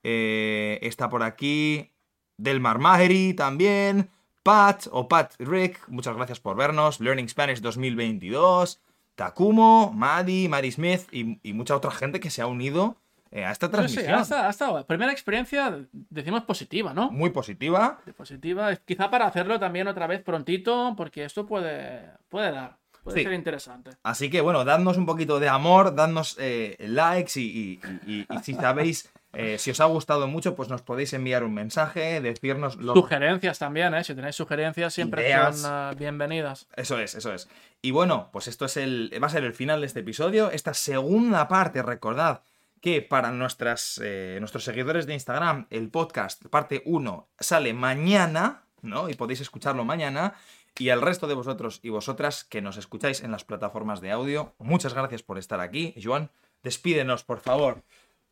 Eh, 0.03 0.79
está 0.83 1.09
por 1.09 1.23
aquí 1.23 1.91
Delmar 2.37 2.79
Maheri 2.79 3.33
también. 3.35 4.11
Pat 4.43 4.87
o 4.91 5.09
Pat 5.09 5.33
Rick, 5.39 5.81
muchas 5.89 6.15
gracias 6.15 6.39
por 6.39 6.55
vernos. 6.57 7.01
Learning 7.01 7.29
Spanish 7.29 7.61
2022. 7.61 8.83
Takumo, 9.15 9.91
Maddie, 9.95 10.49
Maddie 10.51 10.73
Smith 10.73 11.03
y, 11.13 11.39
y 11.43 11.53
mucha 11.55 11.75
otra 11.77 11.91
gente 11.93 12.21
que 12.21 12.31
se 12.31 12.43
ha 12.43 12.47
unido 12.47 12.97
eh, 13.35 13.45
a 13.45 13.51
esta 13.51 13.67
Sí, 13.67 13.71
sí, 13.73 13.77
transmisión. 13.77 14.15
hasta, 14.15 14.49
hasta 14.49 14.87
primera 14.87 15.11
experiencia, 15.13 15.77
decimos 15.93 16.45
positiva, 16.45 16.95
¿no? 16.95 17.11
Muy 17.11 17.31
positiva. 17.31 17.99
Positiva, 18.17 18.75
quizá 18.77 19.11
para 19.11 19.27
hacerlo 19.27 19.59
también 19.59 19.89
otra 19.89 20.07
vez 20.07 20.23
prontito, 20.23 20.95
porque 20.97 21.25
esto 21.25 21.45
puede, 21.45 22.11
puede 22.29 22.53
dar, 22.53 22.77
puede 23.03 23.19
Sí. 23.19 23.25
ser 23.25 23.33
interesante. 23.33 23.91
Así 24.05 24.31
que 24.31 24.41
bueno, 24.41 24.65
dadnos 24.65 24.97
un 24.97 25.05
poquito 25.05 25.41
de 25.41 25.49
amor, 25.49 25.95
dadnos 25.97 26.37
eh, 26.39 26.77
likes 26.79 27.39
y, 27.41 27.43
y- 27.47 27.81
y- 28.07 28.27
y 28.31 28.39
si 28.45 28.55
sabéis, 28.55 29.11
eh, 29.33 29.59
si 29.59 29.73
os 29.73 29.81
ha 29.81 29.87
gustado 29.87 30.29
mucho, 30.29 30.55
pues 30.55 30.69
nos 30.69 30.83
podéis 30.83 31.13
enviar 31.13 31.43
un 31.43 31.53
mensaje, 31.55 32.21
decirnos 32.21 32.77
lo 32.77 32.95
Sugerencias 32.95 33.59
también, 33.59 33.93
¿eh? 33.95 34.05
Si 34.05 34.15
tenéis 34.15 34.37
sugerencias 34.37 34.95
siempre 34.95 35.23
Ideas. 35.23 35.59
son 35.59 35.71
ah, 35.73 35.93
bienvenidas. 35.99 36.69
Eso 36.77 37.01
es, 37.01 37.17
eso 37.17 37.35
es. 37.35 37.49
Y 37.83 37.91
bueno, 37.91 38.29
pues 38.33 38.47
esto 38.47 38.65
es 38.67 38.77
el, 38.77 39.11
va 39.21 39.27
a 39.27 39.31
ser 39.31 39.43
el 39.43 39.53
final 39.55 39.81
de 39.81 39.89
este 39.89 40.01
episodio. 40.01 40.53
Esta 40.53 40.73
segunda 40.73 41.49
parte, 41.49 41.83
recordad 41.83 42.43
que 42.85 43.01
para 43.01 43.33
nuestras, 43.33 43.99
eh, 44.05 44.37
nuestros 44.41 44.63
seguidores 44.63 45.07
de 45.07 45.15
Instagram, 45.15 45.67
el 45.71 45.89
podcast, 45.89 46.45
parte 46.49 46.83
1, 46.85 47.31
sale 47.41 47.73
mañana, 47.73 48.67
¿no? 48.83 49.09
Y 49.09 49.15
podéis 49.15 49.41
escucharlo 49.41 49.87
mañana. 49.87 50.35
Y 50.79 50.91
al 50.91 51.01
resto 51.01 51.27
de 51.27 51.33
vosotros 51.33 51.81
y 51.83 51.89
vosotras 51.89 52.45
que 52.45 52.61
nos 52.61 52.77
escucháis 52.77 53.23
en 53.23 53.31
las 53.31 53.43
plataformas 53.43 54.03
de 54.03 54.11
audio, 54.11 54.55
muchas 54.59 54.93
gracias 54.93 55.23
por 55.23 55.39
estar 55.39 55.61
aquí. 55.61 55.95
Joan, 55.97 56.31
despídenos, 56.63 57.25
por 57.25 57.41
favor. 57.41 57.83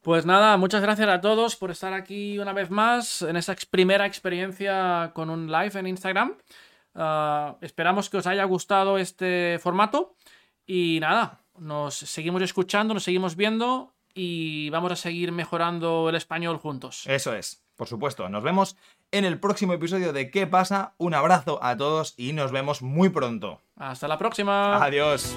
Pues 0.02 0.26
nada, 0.26 0.58
muchas 0.58 0.82
gracias 0.82 1.08
a 1.08 1.22
todos 1.22 1.56
por 1.56 1.70
estar 1.70 1.94
aquí 1.94 2.38
una 2.38 2.52
vez 2.52 2.68
más 2.68 3.22
en 3.22 3.36
esa 3.36 3.56
primera 3.70 4.04
experiencia 4.04 5.12
con 5.14 5.30
un 5.30 5.50
live 5.50 5.80
en 5.80 5.86
Instagram. 5.86 6.36
Ah, 6.94 7.56
esperamos 7.62 8.10
que 8.10 8.18
os 8.18 8.26
haya 8.26 8.44
gustado 8.44 8.98
este 8.98 9.58
formato 9.62 10.14
y 10.66 10.98
nada, 11.00 11.40
nos 11.58 11.94
seguimos 11.94 12.42
escuchando, 12.42 12.92
nos 12.92 13.04
seguimos 13.04 13.34
viendo 13.34 13.94
y 14.14 14.70
vamos 14.70 14.92
a 14.92 14.96
seguir 14.96 15.32
mejorando 15.32 16.08
el 16.08 16.14
español 16.14 16.58
juntos. 16.58 17.06
Eso 17.06 17.34
es, 17.34 17.62
por 17.76 17.88
supuesto. 17.88 18.28
Nos 18.28 18.42
vemos 18.42 18.76
en 19.10 19.24
el 19.24 19.38
próximo 19.38 19.72
episodio 19.72 20.12
de 20.12 20.30
¿Qué 20.30 20.46
pasa? 20.46 20.94
Un 20.98 21.14
abrazo 21.14 21.58
a 21.62 21.76
todos 21.76 22.14
y 22.16 22.32
nos 22.32 22.52
vemos 22.52 22.82
muy 22.82 23.10
pronto. 23.10 23.60
Hasta 23.76 24.08
la 24.08 24.18
próxima. 24.18 24.82
Adiós. 24.82 25.34